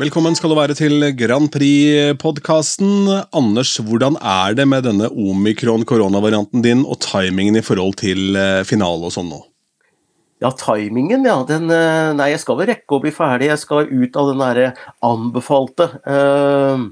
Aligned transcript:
Velkommen 0.00 0.32
skal 0.32 0.48
du 0.48 0.56
være 0.56 0.72
til 0.78 1.02
Grand 1.12 1.50
Prix-podkasten. 1.52 3.10
Anders, 3.36 3.74
hvordan 3.84 4.14
er 4.16 4.54
det 4.56 4.64
med 4.64 4.86
denne 4.86 5.10
omikron-koronavarianten 5.12 6.62
din 6.64 6.86
og 6.86 7.02
timingen 7.04 7.58
i 7.58 7.62
forhold 7.64 7.98
til 8.00 8.38
eh, 8.38 8.62
finale 8.64 9.10
og 9.10 9.12
sånn 9.12 9.28
nå? 9.28 9.42
Ja, 10.40 10.54
timingen, 10.56 11.26
ja. 11.28 11.34
Den, 11.44 11.66
eh, 11.68 12.14
nei, 12.16 12.30
jeg 12.32 12.40
skal 12.40 12.56
vel 12.62 12.70
rekke 12.70 12.96
å 12.96 13.02
bli 13.02 13.12
ferdig. 13.12 13.50
Jeg 13.50 13.60
skal 13.60 13.90
ut 13.90 14.16
av 14.16 14.30
den 14.30 14.40
derre 14.40 14.70
anbefalte 15.04 15.90
eh, 16.00 16.86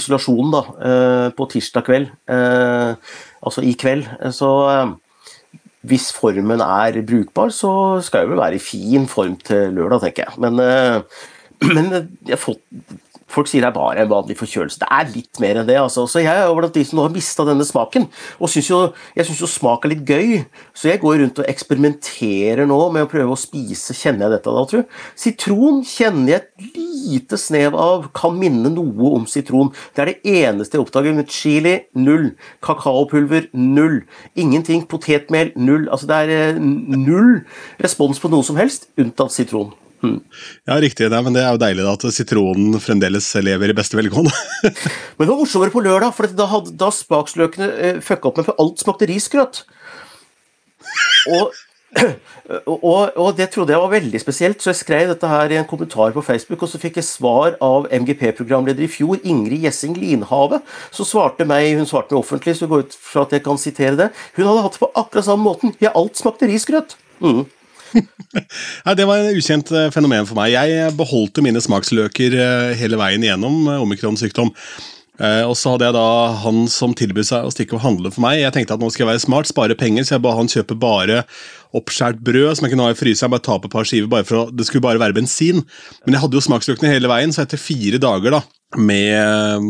isolasjonen 0.00 0.56
da, 0.56 0.64
Eh, 0.94 1.26
på 1.36 1.48
tirsdag 1.52 1.84
kveld. 1.90 2.16
Eh, 2.32 3.20
altså 3.44 3.66
i 3.66 3.74
kveld. 3.76 4.08
Så 4.32 4.54
hvis 5.84 6.08
formen 6.16 6.64
er 6.64 7.02
brukbar, 7.04 7.52
så 7.52 8.00
skal 8.00 8.24
jeg 8.24 8.32
vel 8.32 8.40
være 8.40 8.56
i 8.56 8.66
fin 8.72 9.04
form 9.04 9.36
til 9.44 9.76
lørdag, 9.76 10.08
tenker 10.08 10.30
jeg. 10.30 10.40
Men 10.40 11.04
men 11.72 11.90
eh, 11.96 12.38
fått 12.40 12.62
Folk 13.34 13.48
sier 13.50 13.64
det 13.64 13.70
er 13.72 13.74
bare 13.74 14.02
en 14.04 14.10
vanlig 14.10 14.36
forkjølelse. 14.38 14.78
Det 14.82 14.88
er 14.94 15.10
litt 15.10 15.40
mer 15.42 15.58
enn 15.60 15.66
det. 15.68 15.78
altså. 15.80 16.04
Så 16.10 16.22
Jeg 16.22 16.30
er 16.30 16.52
blant 16.54 16.76
de 16.76 16.84
som 16.86 17.00
nå 17.00 17.06
har 17.06 17.14
mista 17.14 17.46
denne 17.48 17.66
smaken. 17.66 18.06
Og 18.38 18.50
synes 18.52 18.68
jo, 18.70 18.80
jeg 19.16 19.26
syns 19.26 19.42
jo 19.42 19.48
smak 19.50 19.84
er 19.86 19.94
litt 19.94 20.04
gøy, 20.06 20.44
så 20.76 20.92
jeg 20.92 21.02
går 21.02 21.18
rundt 21.22 21.40
og 21.42 21.48
eksperimenterer 21.50 22.68
nå 22.70 22.78
med 22.94 23.06
å 23.06 23.10
prøve 23.10 23.34
å 23.34 23.40
spise. 23.40 23.96
Kjenner 23.96 24.28
jeg 24.28 24.36
dette 24.36 24.54
da, 24.54 24.64
tro? 24.70 24.82
Sitron 25.18 25.82
kjenner 25.88 26.34
jeg 26.34 26.42
et 26.44 26.78
lite 26.78 27.40
snev 27.40 27.78
av. 27.78 28.08
Kan 28.14 28.38
minne 28.38 28.70
noe 28.74 29.14
om 29.18 29.26
sitron. 29.30 29.72
Det 29.96 30.04
er 30.04 30.12
det 30.12 30.34
eneste 30.44 30.78
jeg 30.78 30.86
oppdager. 30.86 31.16
Med 31.16 31.32
chili 31.32 31.78
null. 31.98 32.34
Kakaopulver 32.64 33.48
null. 33.56 34.02
Ingenting. 34.38 34.86
Potetmel 34.90 35.54
null. 35.56 35.88
Altså 35.88 36.10
det 36.10 36.20
er 36.22 36.36
eh, 36.54 36.60
null 36.60 37.40
respons 37.82 38.22
på 38.22 38.30
noe 38.30 38.46
som 38.46 38.60
helst, 38.60 38.92
unntatt 39.00 39.34
sitron. 39.34 39.72
Mm. 40.02 40.18
Ja, 40.68 40.78
riktig. 40.82 41.08
Nei, 41.12 41.20
men 41.24 41.36
Det 41.36 41.42
er 41.44 41.54
jo 41.54 41.60
deilig 41.62 41.84
da, 41.86 41.94
at 41.96 42.16
sitronen 42.16 42.80
fremdeles 42.82 43.28
lever 43.44 43.72
i 43.72 43.76
beste 43.76 43.98
velgående. 43.98 44.32
men 45.16 45.24
det 45.24 45.30
var 45.30 45.40
morsommere 45.40 45.74
på 45.74 45.84
lørdag, 45.84 46.14
for 46.16 46.38
da 46.40 46.48
hadde 46.50 46.74
da 46.80 46.90
spaksløkene 46.92 47.70
eh, 47.74 48.00
fucka 48.04 48.30
opp 48.30 48.40
med 48.40 48.50
for 48.50 48.64
alt 48.64 48.84
smakte 48.84 49.08
risgrøt. 49.10 49.64
Og, 51.34 51.52
og, 52.66 53.12
og, 53.16 53.28
det 53.38 53.46
trodde 53.54 53.72
jeg 53.72 53.80
var 53.80 53.92
veldig 53.92 54.20
spesielt, 54.20 54.60
så 54.60 54.72
jeg 54.72 54.80
skrev 54.80 55.12
dette 55.12 55.28
her 55.30 55.52
i 55.52 55.56
en 55.60 55.68
kommentar 55.68 56.12
på 56.12 56.24
Facebook, 56.26 56.64
og 56.66 56.68
så 56.68 56.80
fikk 56.82 56.98
jeg 56.98 57.06
svar 57.06 57.54
av 57.62 57.86
MGP-programleder 57.94 58.84
i 58.84 58.90
fjor, 58.90 59.20
Ingrid 59.22 59.64
Gjessing 59.64 59.94
Linhave, 59.96 60.58
som 60.92 61.08
svarte 61.08 61.46
meg 61.48 61.70
hun 61.78 61.88
svarte 61.88 62.12
meg 62.16 62.20
offentlig, 62.20 62.56
så 62.58 62.68
går 62.68 62.84
ut 62.84 62.98
fra 62.98 63.24
at 63.24 63.36
jeg 63.36 63.44
kan 63.46 63.60
sitere 63.62 63.96
det. 64.02 64.08
Hun 64.36 64.48
hadde 64.50 64.64
hatt 64.66 64.76
det 64.76 64.82
på 64.82 64.90
akkurat 64.92 65.28
samme 65.28 65.46
måten. 65.46 65.76
Ja, 65.80 65.94
alt 65.94 66.20
smakte 66.20 66.50
risgrøt. 66.50 66.98
Mm. 67.22 67.46
Nei, 68.86 68.94
Det 68.96 69.06
var 69.08 69.20
en 69.20 69.38
ukjent 69.38 69.70
eh, 69.74 69.90
fenomen 69.94 70.26
for 70.28 70.38
meg. 70.38 70.54
Jeg 70.54 70.96
beholdte 70.98 71.44
mine 71.44 71.62
smaksløker 71.62 72.36
eh, 72.38 72.74
hele 72.78 72.98
veien 73.00 73.24
igjennom 73.24 73.64
eh, 73.68 73.84
omikron-sykdom. 73.84 74.52
og 75.46 75.52
så 75.54 75.70
hadde 75.70 75.86
jeg 75.86 75.94
da 75.94 76.06
han 76.42 76.64
som 76.66 76.94
tilbød 76.98 77.26
seg 77.28 77.46
å 77.46 77.52
stikke 77.54 77.76
og 77.76 77.84
handle 77.84 78.10
for 78.10 78.24
meg. 78.24 78.40
Jeg 78.40 78.54
tenkte 78.56 78.74
at 78.74 78.82
nå 78.82 78.88
skal 78.90 79.04
jeg 79.04 79.12
være 79.12 79.22
smart, 79.22 79.46
spare 79.46 79.76
penger, 79.78 80.02
så 80.02 80.16
jeg 80.16 80.24
ba 80.24 80.32
han 80.34 80.50
kjøpe 80.50 80.74
bare 80.74 81.20
oppskåret 81.74 82.18
brød 82.18 82.58
som 82.58 82.66
jeg 82.66 82.74
kunne 82.74 82.88
ha 82.88 82.94
i 82.94 82.98
fryseren. 82.98 83.30
Bare 83.30 83.44
ta 83.46 83.60
på 83.60 83.70
et 83.70 83.76
par 83.76 83.86
skiver, 83.86 84.10
bare 84.10 84.26
for 84.26 84.40
å, 84.40 84.44
det 84.50 84.66
skulle 84.66 84.82
bare 84.82 84.98
være 84.98 85.14
bensin. 85.14 85.62
Men 86.02 86.16
jeg 86.16 86.24
hadde 86.24 86.40
jo 86.40 86.42
smaksløkene 86.48 86.90
hele 86.90 87.10
veien, 87.12 87.34
så 87.34 87.44
etter 87.44 87.62
fire 87.62 88.02
dager 88.02 88.40
da, 88.40 88.42
med 88.76 89.12
eh, 89.18 89.68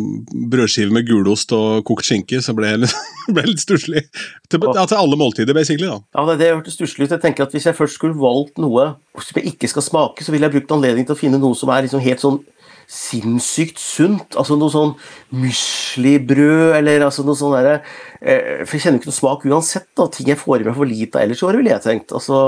brødskive 0.52 0.94
med 0.94 1.06
gulost 1.08 1.52
og 1.56 1.84
kokt 1.88 2.06
skinke, 2.08 2.40
så 2.44 2.54
ble 2.56 2.70
jeg 2.72 2.82
litt, 2.84 2.96
ble 3.36 3.46
litt 3.50 3.62
stusslig. 3.62 4.04
Til, 4.48 4.64
ja, 4.64 4.86
til 4.88 4.98
alle 5.00 5.18
måltider, 5.20 5.56
basically. 5.56 5.90
da. 5.90 6.00
Ja, 6.16 6.26
det, 6.30 6.38
det 6.42 6.50
hørtes 6.54 6.78
stusslig 6.78 7.08
ut. 7.08 7.14
Jeg 7.16 7.22
tenker 7.24 7.46
at 7.46 7.54
Hvis 7.54 7.68
jeg 7.68 7.78
først 7.78 7.98
skulle 7.98 8.18
valgt 8.18 8.60
noe 8.62 8.94
som 9.20 9.38
jeg 9.40 9.54
ikke 9.54 9.70
skal 9.70 9.86
smake, 9.86 10.26
så 10.26 10.34
ville 10.34 10.48
jeg 10.48 10.58
brukt 10.58 10.74
anledning 10.76 11.06
til 11.08 11.16
å 11.16 11.20
finne 11.20 11.40
noe 11.42 11.56
som 11.58 11.72
er 11.74 11.86
liksom 11.86 12.02
helt 12.04 12.24
sånn 12.24 12.40
sinnssykt 12.90 13.80
sunt. 13.80 14.36
Altså 14.36 14.56
noe 14.60 14.72
sånn 14.72 14.94
muslibrød 15.32 16.76
eller 16.78 17.06
altså 17.06 17.24
noe 17.26 17.38
sånn 17.38 17.54
derre 17.56 17.78
eh, 18.20 18.64
For 18.64 18.76
jeg 18.76 18.86
kjenner 18.86 19.00
ikke 19.00 19.10
noe 19.10 19.20
smak 19.20 19.46
uansett. 19.48 19.88
da, 19.96 20.08
Ting 20.12 20.30
jeg 20.32 20.40
får 20.40 20.62
i 20.62 20.68
meg 20.68 20.76
for 20.76 20.88
lite 20.88 21.22
ellers 21.22 21.42
i 21.42 21.46
året, 21.48 21.62
ville 21.62 21.72
jeg 21.74 21.84
tenkt. 21.86 22.12
altså 22.12 22.40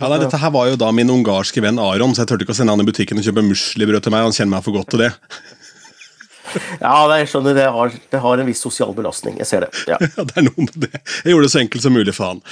ja, 0.00 0.08
nei, 0.08 0.20
Dette 0.22 0.38
her 0.40 0.52
var 0.54 0.70
jo 0.70 0.78
da 0.80 0.88
min 0.96 1.10
ungarske 1.12 1.60
venn 1.60 1.76
Aron, 1.82 2.14
så 2.16 2.22
jeg 2.22 2.30
turte 2.30 2.46
ikke 2.46 2.54
å 2.54 2.56
sende 2.56 2.72
han 2.72 2.80
i 2.80 2.88
butikken 2.88 3.20
og 3.20 3.26
kjøpe 3.26 3.44
muslibrød 3.44 4.06
til 4.06 4.14
meg. 4.14 4.22
Han 4.24 4.32
kjenner 4.32 4.54
meg 4.54 4.64
for 4.64 4.78
godt 4.78 4.94
til 4.94 5.02
det. 5.04 5.10
Ja, 6.80 6.94
jeg 7.18 7.28
skjønner 7.30 7.56
det 7.56 7.66
har, 7.72 7.92
det 8.12 8.20
har 8.22 8.40
en 8.40 8.48
viss 8.48 8.62
sosial 8.64 8.92
belastning. 8.96 9.36
Jeg 9.40 9.48
ser 9.48 9.66
det. 9.66 9.70
Ja. 9.90 9.98
ja. 10.16 10.24
det 10.26 10.36
er 10.38 10.46
noe 10.46 10.66
med 10.66 10.76
det. 10.86 11.02
Jeg 11.24 11.34
gjorde 11.34 11.46
det 11.46 11.52
så 11.54 11.62
enkelt 11.62 11.84
som 11.84 11.96
mulig 11.96 12.14
for 12.16 12.32
han. 12.32 12.42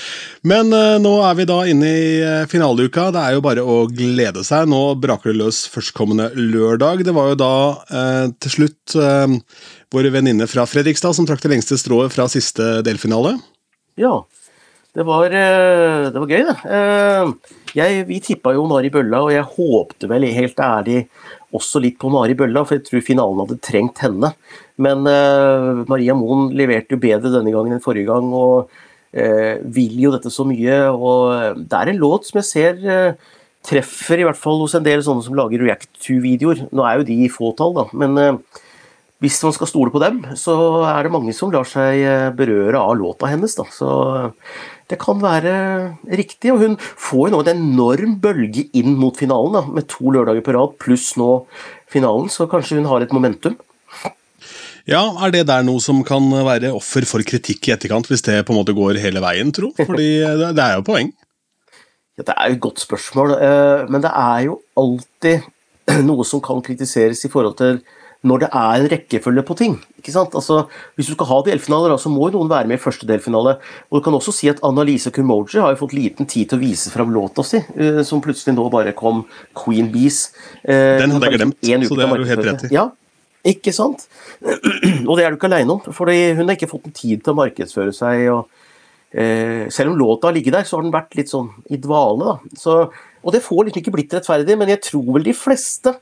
Men 0.47 0.73
uh, 0.75 0.97
nå 1.03 1.15
er 1.27 1.39
vi 1.39 1.49
da 1.49 1.59
inne 1.71 1.91
i 1.91 2.09
uh, 2.23 2.47
finaleuka. 2.51 3.09
Det 3.15 3.25
er 3.25 3.37
jo 3.37 3.45
bare 3.45 3.65
å 3.65 3.79
glede 3.91 4.45
seg. 4.47 4.69
Nå 4.71 4.83
braker 5.03 5.33
det 5.33 5.41
løs 5.41 5.65
førstkommende 5.73 6.31
lørdag. 6.39 7.05
Det 7.07 7.15
var 7.17 7.33
jo 7.33 7.39
da 7.41 7.53
uh, 7.91 8.27
til 8.39 8.59
slutt 8.59 8.97
vår 9.93 10.07
venninne 10.13 10.47
fra 10.49 10.65
Fredrikstad 10.69 11.15
som 11.17 11.27
trakk 11.29 11.43
det 11.45 11.51
lengste 11.53 11.77
strået 11.81 12.13
fra 12.15 12.27
siste 12.31 12.79
delfinale. 12.85 13.35
Ja, 14.01 14.21
det 14.97 15.05
var, 15.07 15.33
det 15.33 16.17
var 16.17 16.33
gøy, 16.33 16.45
det. 16.49 16.57
Jeg, 17.77 18.05
vi 18.09 18.21
tippa 18.25 18.55
jo 18.57 18.65
Mari 18.69 18.91
Bølla, 18.93 19.21
og 19.27 19.33
jeg 19.35 19.45
håpte 19.57 20.09
vel 20.11 20.27
helt 20.33 20.61
ærlig 20.65 21.03
også 21.55 21.81
litt 21.81 21.97
på 22.01 22.11
Mari 22.13 22.37
Bølla, 22.37 22.65
for 22.67 22.77
jeg 22.77 22.85
tror 22.87 23.05
finalen 23.05 23.41
hadde 23.45 23.61
trengt 23.65 24.03
henne. 24.05 24.33
Men 24.81 25.09
eh, 25.09 25.83
Maria 25.89 26.17
Moen 26.19 26.53
leverte 26.57 26.95
jo 26.95 27.03
bedre 27.03 27.33
denne 27.33 27.55
gangen 27.55 27.77
enn 27.77 27.85
forrige 27.85 28.11
gang, 28.11 28.29
og 28.37 28.69
eh, 29.17 29.57
vil 29.65 29.97
jo 30.05 30.13
dette 30.15 30.33
så 30.35 30.47
mye. 30.49 30.79
Og 30.93 31.25
eh, 31.35 31.51
det 31.65 31.81
er 31.81 31.93
en 31.93 32.01
låt 32.03 32.29
som 32.29 32.41
jeg 32.43 32.49
ser 32.51 32.85
uh, 32.85 33.35
treffer, 33.67 34.21
i 34.21 34.29
hvert 34.29 34.39
fall 34.39 34.61
hos 34.63 34.77
en 34.79 34.87
del 34.87 35.03
sånne 35.05 35.25
som 35.27 35.37
lager 35.39 35.65
react 35.65 35.91
to-videoer. 36.05 36.67
Nå 36.69 36.85
er 36.85 37.01
jo 37.01 37.09
de 37.09 37.21
i 37.25 37.33
fåtall, 37.33 37.75
da, 37.81 37.89
men 37.97 38.39
hvis 39.19 39.41
man 39.43 39.55
skal 39.57 39.67
stole 39.67 39.91
på 39.91 39.99
dem, 39.99 40.21
så 40.39 40.55
er 40.87 41.03
det 41.03 41.11
mange 41.11 41.33
som 41.35 41.51
lar 41.51 41.67
seg 41.67 42.05
berøre 42.39 42.79
av 42.79 42.95
låta 43.01 43.33
hennes. 43.33 43.57
Da. 43.59 43.65
Så 43.75 43.89
det 44.89 44.99
kan 45.01 45.21
være 45.23 45.55
riktig. 46.09 46.53
Og 46.55 46.63
hun 46.65 46.77
får 46.81 47.29
jo 47.29 47.33
nå 47.35 47.43
en 47.45 47.53
enorm 47.55 48.17
bølge 48.23 48.69
inn 48.79 48.97
mot 49.01 49.17
finalen, 49.17 49.59
da, 49.59 49.65
med 49.79 49.89
to 49.93 50.13
lørdager 50.15 50.45
på 50.45 50.55
rad 50.57 50.77
pluss 50.81 51.13
nå 51.21 51.33
finalen, 51.93 52.31
så 52.33 52.49
kanskje 52.51 52.81
hun 52.81 52.89
har 52.91 53.05
et 53.05 53.15
momentum. 53.15 53.59
Ja, 54.89 55.03
Er 55.21 55.31
det 55.35 55.47
der 55.51 55.65
noe 55.67 55.83
som 55.85 56.01
kan 56.07 56.25
være 56.33 56.73
offer 56.73 57.05
for 57.05 57.21
kritikk 57.21 57.69
i 57.69 57.75
etterkant, 57.75 58.09
hvis 58.09 58.25
det 58.25 58.41
på 58.49 58.55
en 58.55 58.63
måte 58.63 58.73
går 58.77 58.97
hele 59.03 59.21
veien, 59.21 59.53
tro? 59.53 59.75
Fordi 59.77 60.09
det 60.57 60.65
er 60.65 60.79
jo 60.79 60.87
poeng. 60.87 61.13
Ja, 62.17 62.25
det 62.25 62.35
er 62.35 62.49
jo 62.49 62.57
et 62.57 62.65
godt 62.65 62.81
spørsmål, 62.81 63.35
eh, 63.37 63.85
men 63.93 64.03
det 64.03 64.11
er 64.11 64.47
jo 64.49 64.57
alltid 64.81 65.45
noe 66.09 66.25
som 66.27 66.41
kan 66.45 66.65
kritiseres 66.65 67.21
i 67.25 67.31
forhold 67.31 67.59
til 67.61 67.83
når 68.27 68.43
det 68.43 68.49
er 68.51 68.81
en 68.81 68.89
rekkefølge 68.91 69.43
på 69.47 69.55
ting. 69.59 69.75
ikke 70.01 70.13
sant? 70.13 70.35
Altså, 70.35 70.67
Hvis 70.97 71.07
du 71.07 71.15
skal 71.15 71.29
ha 71.31 71.39
delfinaler, 71.47 71.97
så 71.99 72.11
må 72.11 72.29
jo 72.29 72.39
noen 72.39 72.51
være 72.51 72.67
med 72.67 72.81
i 72.81 72.83
første 72.83 73.07
delfinale. 73.07 73.59
Og 73.91 74.01
du 74.01 74.05
kan 74.05 74.15
også 74.15 74.35
si 74.35 74.49
at 74.51 74.63
Annalise 74.67 75.13
Kumoji 75.15 75.61
har 75.63 75.71
jo 75.75 75.83
fått 75.85 75.95
liten 75.95 76.27
tid 76.27 76.51
til 76.51 76.59
å 76.59 76.63
vise 76.63 76.91
fram 76.91 77.13
låta 77.15 77.45
si, 77.47 77.63
uh, 77.79 78.03
som 78.03 78.23
plutselig 78.25 78.57
nå 78.57 78.67
bare 78.75 78.95
kom 78.99 79.25
Queen 79.55 79.93
Bees. 79.93 80.33
Uh, 80.67 80.99
Den 80.99 81.15
hadde 81.15 81.31
jeg 81.31 81.39
glemt, 81.39 81.61
så 81.63 81.95
det 81.95 82.09
er 82.09 82.25
du 82.25 82.31
helt 82.33 82.47
rett 82.49 82.67
i. 82.67 82.73
Ja, 82.75 82.89
ikke 83.47 83.73
sant? 83.73 84.09
og 85.09 85.15
det 85.15 85.25
er 85.25 85.31
du 85.31 85.39
ikke 85.39 85.51
aleine 85.53 85.79
om, 85.79 85.93
for 85.95 86.11
hun 86.11 86.43
har 86.49 86.57
ikke 86.57 86.71
fått 86.71 86.91
en 86.91 86.97
tid 86.97 87.23
til 87.23 87.35
å 87.35 87.39
markedsføre 87.39 87.95
seg. 87.95 88.27
og 88.35 88.51
eh, 89.15 89.71
Selv 89.71 89.95
om 89.95 90.01
låta 90.01 90.27
har 90.29 90.35
ligget 90.35 90.59
der, 90.59 90.67
så 90.67 90.77
har 90.79 90.85
den 90.87 90.95
vært 90.95 91.15
litt 91.19 91.31
sånn 91.31 91.53
i 91.71 91.79
dvale. 91.79 92.35
da. 92.35 92.59
Så, 92.59 92.81
og 93.23 93.35
det 93.35 93.45
får 93.47 93.69
liksom 93.69 93.85
ikke 93.85 93.95
blitt 93.95 94.19
rettferdig, 94.19 94.59
men 94.59 94.75
jeg 94.75 94.83
tror 94.91 95.07
vel 95.15 95.31
de 95.31 95.37
fleste 95.39 95.95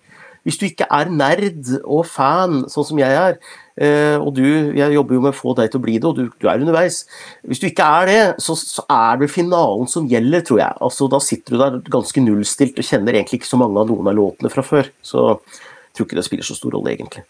hvis 0.47 0.59
du 0.61 0.67
ikke 0.69 0.87
er 0.95 1.11
nerd 1.11 1.73
og 1.83 2.05
fan, 2.07 2.61
sånn 2.71 2.87
som 2.87 3.01
jeg 3.01 3.19
er, 3.19 3.39
eh, 3.83 4.15
og 4.15 4.31
du 4.37 4.45
Jeg 4.47 4.95
jobber 4.95 5.17
jo 5.17 5.23
med 5.25 5.35
å 5.35 5.37
få 5.37 5.55
deg 5.59 5.73
til 5.73 5.81
å 5.81 5.85
bli 5.85 5.99
det, 5.99 6.07
og 6.07 6.17
du, 6.17 6.31
du 6.39 6.49
er 6.49 6.63
underveis. 6.63 7.03
Hvis 7.43 7.61
du 7.63 7.67
ikke 7.67 7.87
er 7.99 8.07
det, 8.07 8.21
så, 8.39 8.55
så, 8.55 8.85
er 8.87 9.19
det 9.19 9.33
finalen 9.33 9.91
som 9.91 10.07
gjelder, 10.07 10.45
tror 10.47 10.63
jeg. 10.63 10.79
Altså, 10.81 11.11
Da 11.11 11.19
sitter 11.19 11.57
du 11.57 11.63
der 11.63 11.81
ganske 11.99 12.23
nullstilt 12.23 12.79
og 12.79 12.87
kjenner 12.87 13.19
egentlig 13.19 13.43
ikke 13.43 13.51
så 13.51 13.59
mange 13.59 13.83
av 13.83 13.91
noen 13.91 14.13
av 14.13 14.15
låtene 14.15 14.53
fra 14.53 14.63
før. 14.63 14.93
Så 15.03 15.33
jeg 15.35 15.99
tror 15.99 16.07
ikke 16.07 16.21
det 16.21 16.29
spiller 16.29 16.47
så 16.47 16.59
stor 16.59 16.79
rolle, 16.79 16.95
egentlig. 16.95 17.27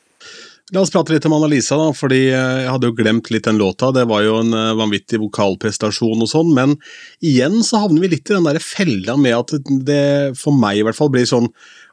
La 0.74 0.82
oss 0.82 0.90
prate 0.90 1.14
litt 1.14 1.26
om 1.28 1.34
Annalisa, 1.36 1.76
da, 1.78 1.92
fordi 1.94 2.24
eh, 2.26 2.56
jeg 2.64 2.70
hadde 2.74 2.88
jo 2.88 2.94
glemt 2.98 3.28
litt 3.30 3.46
den 3.46 3.60
låta. 3.60 3.92
Det 3.94 4.02
var 4.10 4.24
jo 4.26 4.40
en 4.40 4.50
eh, 4.50 4.72
vanvittig 4.74 5.20
vokalprestasjon 5.22 6.24
og 6.24 6.30
sånn, 6.30 6.50
men 6.56 6.74
igjen 7.22 7.60
så 7.62 7.84
havner 7.84 8.02
vi 8.02 8.10
litt 8.16 8.32
i 8.32 8.34
den 8.34 8.48
der 8.48 8.58
fella 8.58 9.14
med 9.14 9.36
at 9.38 9.70
det 9.86 10.06
for 10.40 10.56
meg 10.58 10.80
i 10.80 10.86
hvert 10.86 10.98
fall 10.98 11.12
blir 11.14 11.28
sånn 11.30 11.46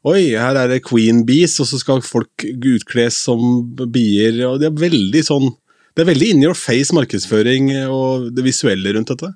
Oi, 0.04 0.34
her 0.36 0.58
er 0.60 0.68
det 0.68 0.82
Queen 0.84 1.22
Bees, 1.24 1.54
og 1.64 1.70
så 1.70 1.78
skal 1.80 2.02
folk 2.04 2.44
utkles 2.44 3.22
som 3.24 3.40
bier. 3.88 4.36
og 4.50 4.60
Det 4.60 4.68
er 4.68 4.82
veldig 4.82 5.22
sånn 5.24 5.54
Det 5.96 6.04
er 6.04 6.10
veldig 6.10 6.28
in 6.34 6.44
your 6.44 6.58
face 6.58 6.92
markedsføring 6.96 7.70
og 7.86 8.34
det 8.36 8.44
visuelle 8.44 8.96
rundt 8.96 9.14
dette. 9.14 9.30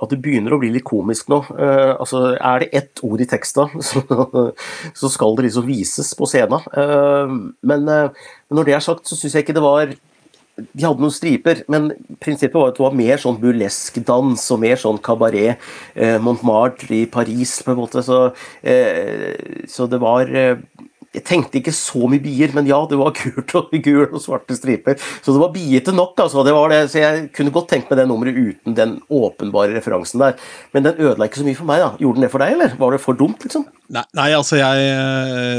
At 0.00 0.10
det 0.10 0.20
begynner 0.22 0.54
å 0.54 0.58
bli 0.62 0.70
litt 0.74 0.86
komisk 0.86 1.28
nå. 1.30 1.40
Uh, 1.50 1.98
altså, 1.98 2.22
Er 2.38 2.62
det 2.62 2.70
ett 2.72 3.02
ord 3.02 3.20
i 3.20 3.28
teksta, 3.28 3.66
så, 3.88 4.02
så, 4.94 5.10
skal 5.10 5.36
det 5.36 5.48
liksom 5.48 5.66
vises 5.68 6.14
på 6.16 6.26
scenen. 6.30 6.64
Uh, 6.72 7.52
men 7.66 7.84
uh, 7.90 8.24
når 8.54 8.70
det 8.70 8.78
er 8.78 8.86
sagt, 8.86 9.04
så 9.06 9.18
syns 9.18 9.36
jeg 9.36 9.44
ikke 9.44 9.58
det 9.58 9.66
var 9.66 9.92
de 10.54 10.84
hadde 10.86 11.02
noen 11.02 11.14
striper, 11.14 11.64
men 11.72 11.88
prinsippet 12.22 12.54
var 12.54 12.70
at 12.70 12.78
det 12.78 12.84
var 12.84 12.94
mer 12.94 13.20
sånn 13.20 13.40
burlesk 13.42 13.98
dans 14.06 14.44
og 14.54 14.60
mer 14.62 14.78
sånn 14.78 15.00
kabaret. 15.02 15.62
Eh, 15.98 16.16
Montmartre 16.22 17.00
i 17.00 17.06
Paris, 17.10 17.56
på 17.64 17.74
en 17.74 17.80
måte. 17.80 18.04
Så, 18.06 18.20
eh, 18.62 19.64
så 19.70 19.88
det 19.90 19.98
var 20.02 20.30
eh, 20.30 20.62
jeg 21.14 21.24
tenkte 21.26 21.60
ikke 21.60 21.74
så 21.74 22.08
mye 22.10 22.22
bier, 22.22 22.50
men 22.56 22.68
ja, 22.68 22.80
det 22.90 22.98
var 22.98 23.14
gult 23.16 23.54
og 23.58 23.74
gul 23.86 24.06
og 24.08 24.20
svarte 24.22 24.56
striper. 24.58 24.98
Så 25.22 25.34
det 25.34 25.42
var 25.42 25.54
biete 25.54 25.94
nok, 25.94 26.18
altså. 26.26 26.42
Det 26.46 26.54
var 26.56 26.72
det. 26.72 26.82
Så 26.92 27.00
jeg 27.02 27.28
kunne 27.36 27.54
godt 27.54 27.70
tenkt 27.72 27.92
meg 27.92 28.00
det 28.00 28.08
nummeret 28.10 28.38
uten 28.38 28.76
den 28.76 28.98
åpenbare 29.12 29.76
referansen 29.76 30.22
der. 30.22 30.36
Men 30.74 30.88
den 30.88 30.98
ødela 30.98 31.28
ikke 31.28 31.42
så 31.42 31.48
mye 31.48 31.60
for 31.60 31.70
meg, 31.70 31.84
da. 31.84 31.92
Gjorde 32.02 32.20
den 32.20 32.26
det 32.26 32.32
for 32.34 32.44
deg, 32.44 32.56
eller? 32.58 32.76
Var 32.80 32.96
det 32.96 33.02
for 33.04 33.18
dumt, 33.18 33.46
liksom? 33.46 33.66
Nei, 33.94 34.02
nei, 34.16 34.30
altså 34.32 34.56
jeg 34.56 34.92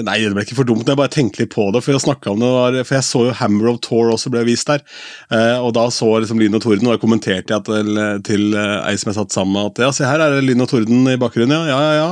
Nei, 0.05 0.15
det 0.23 0.33
ble 0.33 0.43
ikke 0.45 0.57
for 0.57 0.67
dumt. 0.67 0.87
Jeg 0.89 0.97
bare 0.97 1.13
tenkte 1.13 1.43
litt 1.43 1.53
på 1.53 1.67
det. 1.73 1.81
For 1.85 1.93
jeg 1.93 2.31
om 2.31 2.41
det 2.41 2.51
var, 2.51 2.77
for 2.83 2.97
jeg 2.97 3.05
så 3.05 3.21
jo 3.27 3.35
Hammer 3.39 3.69
of 3.71 3.79
Tour 3.85 4.11
også 4.13 4.31
ble 4.33 4.43
vist 4.47 4.69
der. 4.69 4.81
Eh, 5.29 5.57
og 5.61 5.73
da 5.77 5.85
så 5.93 6.09
liksom 6.21 6.39
Lyn 6.41 6.57
og 6.57 6.63
Torden, 6.65 6.89
og 6.89 6.95
jeg 6.95 7.03
kommenterte 7.03 7.53
jeg 7.53 7.65
til, 7.67 8.01
til 8.25 8.57
eh, 8.57 8.89
ei 8.89 8.95
som 8.99 9.11
jeg 9.11 9.19
satt 9.19 9.35
sammen 9.35 9.55
med, 9.55 9.71
at 9.71 9.85
ja, 9.85 9.91
se 9.95 10.07
her 10.07 10.23
er 10.23 10.35
det 10.35 10.43
Lyn 10.45 10.65
og 10.65 10.71
Torden 10.71 11.05
i 11.11 11.17
bakgrunnen, 11.21 11.53
ja. 11.53 11.63
Ja, 11.69 11.79
ja, 11.85 11.93
ja. 12.01 12.09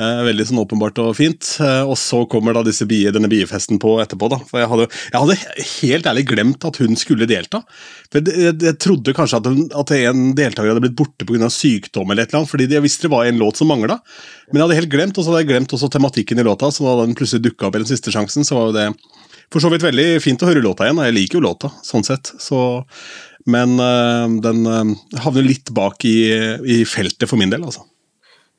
Eh, 0.00 0.22
veldig 0.30 0.48
sånn 0.48 0.62
åpenbart 0.64 1.00
og 1.04 1.12
fint. 1.18 1.54
Eh, 1.62 1.82
og 1.84 1.98
så 2.00 2.24
kommer 2.30 2.56
da 2.56 2.64
disse 2.66 2.79
bie, 2.88 3.12
denne 3.14 3.30
biefesten 3.30 3.80
på 3.82 3.96
etterpå, 4.02 4.30
da. 4.32 4.40
For 4.48 4.62
jeg 4.62 4.70
hadde, 4.70 4.88
jeg 5.10 5.22
hadde, 5.24 5.66
helt 5.70 6.10
ærlig 6.12 6.26
glemt 6.30 6.66
at 6.68 6.80
hun 6.82 6.98
skulle 7.00 7.28
delta. 7.30 7.62
For 8.10 8.20
jeg, 8.20 8.56
jeg 8.64 8.78
trodde 8.82 9.16
kanskje 9.16 9.40
at, 9.40 9.50
hun, 9.50 9.64
at, 9.82 9.94
en 10.00 10.26
deltaker 10.38 10.72
hadde 10.72 10.84
blitt 10.84 10.98
borte 10.98 11.28
pga. 11.28 11.50
sykdom 11.52 12.10
eller 12.10 12.24
et 12.24 12.32
eller 12.32 12.42
annet, 12.42 12.52
fordi 12.52 12.68
jeg 12.72 12.84
visste 12.86 13.08
det 13.08 13.14
var 13.14 13.28
en 13.28 13.40
låt 13.40 13.60
som 13.60 13.70
mangla. 13.70 14.00
Men 14.50 14.60
jeg 14.60 14.66
hadde 14.66 14.80
helt 14.82 14.94
glemt, 14.94 15.16
og 15.16 15.24
så 15.24 15.32
hadde 15.32 15.44
jeg 15.44 15.52
glemt 15.52 15.74
også 15.76 15.90
tematikken 15.92 16.40
i 16.40 16.46
låta, 16.46 16.70
så 16.72 16.86
da 16.86 17.04
den 17.04 17.16
plutselig 17.18 17.44
dukka 17.48 17.68
opp 17.68 17.78
i 17.78 17.82
den 17.82 17.90
siste 17.90 18.14
sjansen, 18.14 18.46
så 18.46 18.58
var 18.58 18.70
jo 18.70 18.78
det 18.78 18.88
for 19.50 19.62
så 19.62 19.70
vidt 19.72 19.82
veldig 19.82 20.20
fint 20.22 20.42
å 20.44 20.48
høre 20.50 20.62
låta 20.62 20.86
igjen. 20.86 21.00
og 21.00 21.08
Jeg 21.08 21.16
liker 21.16 21.40
jo 21.40 21.46
låta, 21.48 21.72
sånn 21.86 22.06
sett. 22.06 22.30
Så, 22.38 22.60
men 23.50 23.74
øh, 23.82 24.36
den 24.44 24.66
øh, 24.66 24.92
havner 25.24 25.46
litt 25.46 25.72
bak 25.74 26.06
i, 26.06 26.18
i, 26.62 26.82
feltet 26.86 27.26
for 27.30 27.40
min 27.40 27.50
del, 27.50 27.66
altså. 27.66 27.86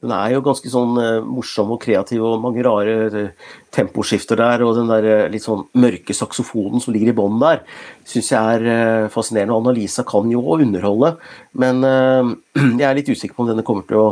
Den 0.02 0.14
er 0.16 0.32
jo 0.34 0.42
ganske 0.46 0.72
sånn 0.74 0.96
uh, 0.98 1.26
morsom 1.26 1.76
og 1.76 1.82
kreativ, 1.84 2.24
og 2.26 2.42
mange 2.42 2.64
rare 2.66 2.96
uh, 3.14 3.52
temposkifter 3.74 4.40
der. 4.40 4.66
Og 4.66 4.74
den 4.80 4.90
der 4.90 5.08
uh, 5.08 5.28
litt 5.30 5.46
sånn 5.46 5.68
mørke 5.78 6.16
saksofonen 6.18 6.82
som 6.82 6.96
ligger 6.96 7.14
i 7.14 7.18
bånn 7.20 7.38
der, 7.42 7.62
syns 8.10 8.34
jeg 8.34 8.58
er 8.58 9.12
fascinerende. 9.14 9.54
Og 9.54 9.66
Annalisa 9.66 10.06
kan 10.08 10.30
jo 10.34 10.44
underholde, 10.58 11.16
men 11.62 11.86
jeg 12.82 12.88
er 12.88 12.98
litt 12.98 13.14
usikker 13.14 13.38
på 13.38 13.46
om 13.46 13.54
denne 13.54 13.66
kommer 13.68 13.88
til 13.88 14.02
å 14.02 14.10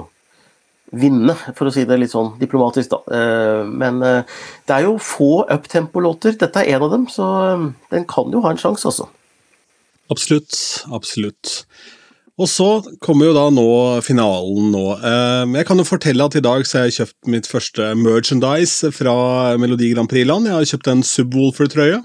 vinne, 0.95 1.35
for 1.57 1.69
å 1.69 1.73
si 1.73 1.85
det 1.87 1.99
litt 1.99 2.13
sånn 2.13 2.33
diplomatisk, 2.39 2.91
da. 2.93 2.99
Eh, 3.13 3.61
men 3.69 4.01
eh, 4.05 4.39
det 4.67 4.75
er 4.75 4.87
jo 4.87 4.97
få 5.01 5.45
uptempo-låter. 5.45 6.37
Dette 6.39 6.63
er 6.63 6.75
en 6.75 6.87
av 6.87 6.93
dem, 6.95 7.07
så 7.11 7.29
eh, 7.45 7.65
den 7.93 8.07
kan 8.09 8.33
jo 8.33 8.41
ha 8.45 8.53
en 8.53 8.61
sjanse, 8.61 8.89
altså. 8.89 9.09
Absolutt. 10.09 10.57
Absolutt. 10.95 11.61
Og 12.39 12.47
så 12.47 12.67
kommer 13.03 13.27
jo 13.27 13.33
da 13.35 13.47
nå 13.51 13.67
finalen 14.05 14.69
nå. 14.71 14.83
Jeg 15.57 15.67
kan 15.67 15.81
jo 15.81 15.87
fortelle 15.87 16.23
at 16.23 16.37
i 16.39 16.43
dag 16.45 16.63
så 16.63 16.79
har 16.79 16.85
jeg 16.87 16.95
kjøpt 17.01 17.31
mitt 17.33 17.49
første 17.51 17.89
merchandise 17.99 18.93
fra 18.95 19.15
Melodi 19.59 19.89
Grand 19.91 20.07
Prix-land. 20.07 20.47
Jeg 20.47 20.55
har 20.55 20.69
kjøpt 20.71 20.87
en 20.93 21.03
Subwoolfer-trøye. 21.03 21.99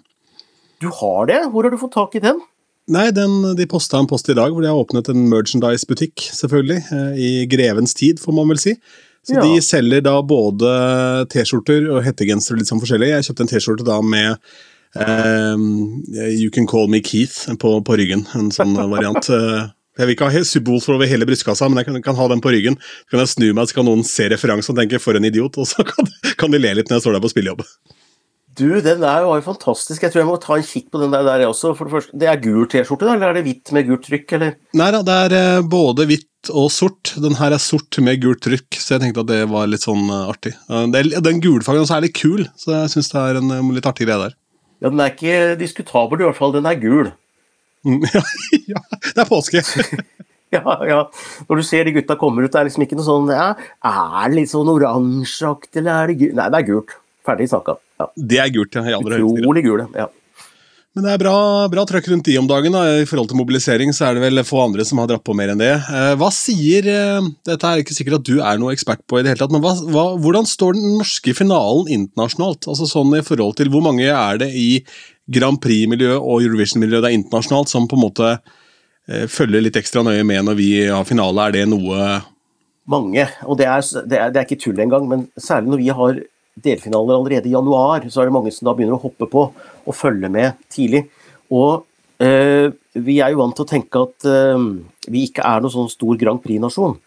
Du 0.82 0.88
har 0.90 1.31
det? 1.31 1.38
Hvor 1.52 1.62
har 1.62 1.70
du 1.70 1.78
fått 1.78 1.94
tak 1.94 2.19
i 2.19 2.25
den? 2.25 2.42
Nei, 2.92 3.06
den, 3.16 3.38
de 3.56 3.64
posta 3.70 3.96
en 4.02 4.08
post 4.10 4.28
i 4.28 4.36
dag 4.36 4.52
hvor 4.52 4.60
de 4.60 4.69
har 4.69 4.76
åpnet 4.76 5.08
en 5.08 5.22
merchandise-butikk, 5.31 6.26
selvfølgelig. 6.36 6.82
Eh, 6.92 7.14
I 7.16 7.31
grevens 7.48 7.96
tid, 7.96 8.20
får 8.20 8.36
man 8.36 8.50
vel 8.50 8.60
si. 8.60 8.75
Så 9.25 9.38
ja. 9.38 9.44
De 9.46 9.62
selger 9.64 10.02
da 10.04 10.19
både 10.20 10.75
T-skjorter 11.32 11.86
og 11.94 12.02
hettegensere 12.04 12.58
litt 12.58 12.69
sånn 12.69 12.82
forskjellig. 12.82 13.14
Jeg 13.14 13.28
kjøpte 13.31 13.46
en 13.46 13.52
T-skjorte 13.54 13.86
da 13.88 13.96
med 14.04 14.34
eh, 15.00 15.64
You 16.34 16.50
Can 16.52 16.69
Call 16.69 16.90
Me 16.92 17.00
Keith 17.00 17.46
på, 17.62 17.78
på 17.86 17.96
ryggen. 18.02 18.26
En 18.36 18.52
sånn 18.52 18.76
variant. 18.92 19.32
Eh, 19.94 20.02
jeg 20.02 20.06
vil 20.06 20.17
ikke 20.17 20.31
ha 20.31 20.44
subwoolfer 20.44 20.96
over 20.96 21.11
hele 21.11 21.26
brystkassa, 21.29 21.69
men 21.70 21.81
jeg 21.81 21.91
kan, 21.91 22.00
kan, 22.02 22.19
ha 22.19 22.29
den 22.29 22.43
på 22.44 22.52
ryggen. 22.55 22.79
Så 22.79 23.14
kan 23.14 23.25
jeg 23.25 23.35
snu 23.35 23.49
meg, 23.52 23.69
så 23.70 23.81
kan 23.81 23.88
noen 23.88 24.06
se 24.06 24.29
referansen 24.32 24.75
og 24.75 24.81
tenke 24.82 24.99
'for 24.99 25.17
en 25.17 25.25
idiot', 25.25 25.58
og 25.58 25.67
så 25.67 25.87
kan, 25.87 26.08
kan 26.37 26.50
de 26.50 26.58
le 26.58 26.75
litt 26.75 26.91
når 26.91 26.99
jeg 26.99 27.06
står 27.06 27.19
der 27.19 27.25
på 27.25 27.35
spillejobb. 27.35 27.62
Du, 28.55 28.69
den 28.79 29.00
der 29.02 29.25
var 29.26 29.41
jo 29.41 29.43
fantastisk. 29.43 30.02
Jeg 30.02 30.12
tror 30.12 30.23
jeg 30.23 30.29
må 30.29 30.37
ta 30.38 30.55
en 30.55 30.62
kikk 30.62 30.93
på 30.93 31.00
den 31.02 31.11
der, 31.11 31.25
der 31.26 31.49
også. 31.49 31.73
For 31.75 31.88
det, 31.88 31.94
første. 31.96 32.14
det 32.14 32.29
er 32.31 32.38
gul 32.38 32.69
T-skjorte, 32.70 33.08
eller 33.11 33.32
er 33.32 33.35
det 33.35 33.43
hvitt 33.49 33.73
med 33.75 33.88
gult 33.88 34.06
trykk? 34.06 34.37
eller? 34.37 34.55
Nei 34.79 34.91
da, 34.94 35.00
det 35.02 35.17
er 35.25 35.35
eh, 35.38 35.67
både 35.67 36.06
hvitt 36.06 36.52
og 36.55 36.70
sort. 36.70 37.17
Den 37.19 37.35
her 37.41 37.56
er 37.56 37.58
sort 37.58 37.99
med 37.99 38.23
gult 38.23 38.44
trykk, 38.46 38.79
så 38.79 38.94
jeg 38.94 39.02
tenkte 39.02 39.25
at 39.25 39.32
det 39.32 39.41
var 39.50 39.67
litt 39.67 39.82
sånn 39.82 40.06
uh, 40.06 40.31
artig. 40.31 40.55
Uh, 40.70 40.87
det, 40.93 41.02
den 41.25 41.43
gulfargen 41.43 41.82
også 41.82 41.99
er 41.99 42.06
litt 42.06 42.14
kul, 42.14 42.46
så 42.55 42.76
jeg 42.76 42.94
syns 42.94 43.11
det 43.11 43.25
er 43.25 43.41
en 43.41 43.75
litt 43.75 43.91
artig 43.91 44.06
greie 44.06 44.29
der. 44.29 44.38
Ja, 44.85 44.91
Den 44.91 45.02
er 45.02 45.14
ikke 45.14 45.58
diskutabel, 45.58 46.20
i 46.20 46.29
hvert 46.29 46.38
fall. 46.38 46.55
Den 46.55 46.69
er 46.70 46.79
gul. 46.79 47.11
Mm, 47.84 48.02
ja, 48.72 48.82
det 49.04 49.22
er 49.22 49.28
påske. 49.28 49.62
ja, 50.56 50.76
ja. 50.88 51.00
Når 51.48 51.60
du 51.60 51.66
ser 51.66 51.88
de 51.88 51.94
gutta 51.98 52.19
kommer 52.20 52.46
ut, 52.46 52.52
det 52.52 52.62
er 52.62 52.69
liksom 52.70 52.86
ikke 52.86 52.98
noe 52.98 53.06
sånn 53.06 53.32
ja, 53.34 53.52
Er 53.84 54.32
det 54.32 54.40
litt 54.40 54.52
sånn 54.52 54.70
oransjeaktig, 54.72 55.81
eller 55.82 55.94
er 55.94 56.12
det 56.12 56.19
gult? 56.22 56.36
Nei, 56.40 56.50
det 56.50 56.60
er 56.60 56.69
gult. 56.72 56.98
Ferdig 57.25 57.48
snakka. 57.52 57.78
Ja. 58.00 58.10
Det 58.32 58.42
er 58.42 58.52
gult, 58.52 58.76
ja. 58.76 59.00
Utrolig 59.00 59.64
gule, 59.64 59.88
ja. 59.96 60.10
Men 60.94 61.08
det 61.08 61.14
er 61.16 61.22
bra, 61.25 61.38
bra 61.72 61.82
trøkk 61.90 62.06
rundt 62.12 62.28
de 62.28 62.36
om 62.38 62.46
dagen. 62.46 62.75
Da. 62.76 63.00
I 63.02 63.06
forhold 63.10 63.26
til 63.32 63.38
mobilisering 63.40 63.90
så 63.96 64.06
er 64.06 64.14
det 64.14 64.22
vel 64.28 64.44
få 64.46 64.60
andre 64.62 64.84
som 64.86 65.00
har 65.02 65.08
dratt 65.10 65.25
på 65.26 65.34
mer 65.34 65.50
enn 65.50 65.58
det. 65.58 65.72
Eh, 65.75 66.12
hva 66.20 66.28
sier 66.34 66.86
eh, 66.86 67.31
Dette 67.48 67.66
er 67.66 67.82
ikke 67.82 67.96
sikkert 67.96 68.20
at 68.20 68.28
du 68.28 68.36
er 68.38 68.60
noe 68.62 68.70
ekspert 68.76 69.02
på, 69.10 69.19
i 69.19 69.25
det 69.26 69.32
hele 69.32 69.42
tatt, 69.42 69.54
men 69.54 69.64
hva, 69.64 69.72
hva, 69.90 70.04
hvordan 70.22 70.46
står 70.46 70.78
den 70.78 70.94
norske 71.00 71.34
finalen 71.34 71.90
internasjonalt? 71.96 72.70
Altså 72.70 72.86
sånn 72.86 73.10
i 73.19 73.25
forhold 73.26 73.58
til 73.58 73.72
Hvor 73.75 73.82
mange 73.82 74.06
er 74.06 74.38
det 74.44 74.52
i 74.54 74.69
Grand 75.31 75.61
Prix-miljøet 75.62 76.21
og 76.21 76.44
Eurovision-miljøet 76.44 77.09
er 77.09 77.17
internasjonalt, 77.17 77.71
som 77.73 77.88
på 77.88 77.97
en 77.97 78.05
måte 78.05 78.31
eh, 78.35 79.25
følger 79.31 79.65
litt 79.65 79.79
ekstra 79.81 80.05
nøye 80.05 80.25
med 80.26 80.44
når 80.49 80.59
vi 80.59 80.71
har 80.91 81.09
finale? 81.09 81.49
Er 81.49 81.59
det 81.59 81.67
noe 81.73 82.21
Mange, 82.85 83.23
og 83.49 83.56
det 83.56 83.65
er, 83.65 83.81
det 84.05 84.19
er, 84.21 84.29
det 84.29 84.37
er 84.37 84.44
ikke 84.44 84.61
tull 84.61 84.81
engang, 84.85 85.06
men 85.09 85.23
særlig 85.41 85.71
når 85.73 85.81
vi 85.81 85.87
har 85.97 86.19
delfinaler 86.67 87.17
allerede 87.17 87.49
i 87.49 87.55
januar, 87.55 88.05
så 88.12 88.21
er 88.21 88.29
det 88.29 88.35
mange 88.37 88.53
som 88.53 88.69
da 88.69 88.75
begynner 88.76 88.99
å 88.99 89.05
hoppe 89.06 89.29
på 89.31 89.44
og 89.55 89.97
følge 89.97 90.29
med 90.29 90.59
tidlig. 90.69 91.06
Og 91.49 91.87
eh, 92.20 92.69
vi 92.94 93.17
er 93.25 93.32
jo 93.32 93.41
vant 93.41 93.56
til 93.56 93.65
å 93.65 93.70
tenke 93.70 94.05
at 94.05 94.29
eh, 94.29 94.69
vi 95.09 95.25
ikke 95.31 95.47
er 95.49 95.65
noen 95.65 95.75
sånn 95.75 95.91
stor 95.93 96.20
Grand 96.20 96.43
Prix-nasjon. 96.44 96.99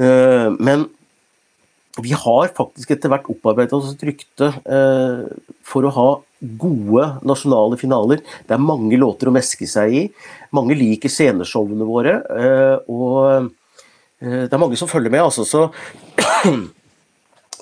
Eh, 0.00 0.48
men 0.58 0.88
vi 2.00 2.14
har 2.16 2.52
faktisk 2.56 2.94
etter 2.94 3.12
hvert 3.12 3.28
opparbeidet 3.28 3.76
oss 3.76 3.92
et 3.92 4.04
rykte 4.08 4.48
eh, 4.64 5.24
for 5.66 5.84
å 5.84 5.96
ha 5.98 6.08
gode 6.42 7.08
nasjonale 7.26 7.78
finaler. 7.80 8.22
Det 8.46 8.56
er 8.56 8.62
mange 8.62 8.98
låter 9.00 9.30
å 9.30 9.34
meske 9.34 9.68
seg 9.68 9.96
i. 9.96 10.04
Mange 10.56 10.76
liker 10.78 11.12
sceneshowene 11.12 11.88
våre. 11.88 12.18
Eh, 12.34 12.92
og 12.92 13.50
eh, 14.20 14.44
det 14.46 14.52
er 14.52 14.62
mange 14.62 14.78
som 14.80 14.90
følger 14.90 15.12
med, 15.14 15.24
altså. 15.24 15.46
Så 15.46 15.68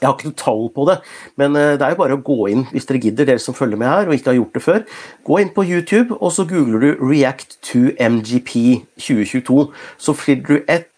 Jeg 0.00 0.08
har 0.08 0.14
ikke 0.16 0.30
noe 0.30 0.40
tall 0.40 0.62
på 0.72 0.84
det, 0.88 0.94
men 1.36 1.56
eh, 1.60 1.74
det 1.76 1.84
er 1.84 1.92
jo 1.92 1.98
bare 1.98 2.16
å 2.16 2.22
gå 2.24 2.38
inn 2.48 2.62
hvis 2.70 2.86
dere 2.88 3.02
gidder, 3.04 3.26
dere 3.28 3.42
som 3.42 3.56
følger 3.56 3.76
med 3.80 3.90
her 3.90 4.08
og 4.08 4.14
ikke 4.16 4.30
har 4.32 4.38
gjort 4.38 4.56
det 4.56 4.62
før. 4.64 4.84
Gå 5.28 5.40
inn 5.42 5.50
på 5.52 5.64
YouTube, 5.68 6.16
og 6.16 6.32
så 6.32 6.46
googler 6.48 6.80
du 6.80 7.02
'React 7.04 7.58
to 7.68 7.82
MGP 8.00 8.80
2022'. 8.96 9.68
Så 10.00 10.16
finner 10.16 10.46
du 10.48 10.64
et 10.64 10.88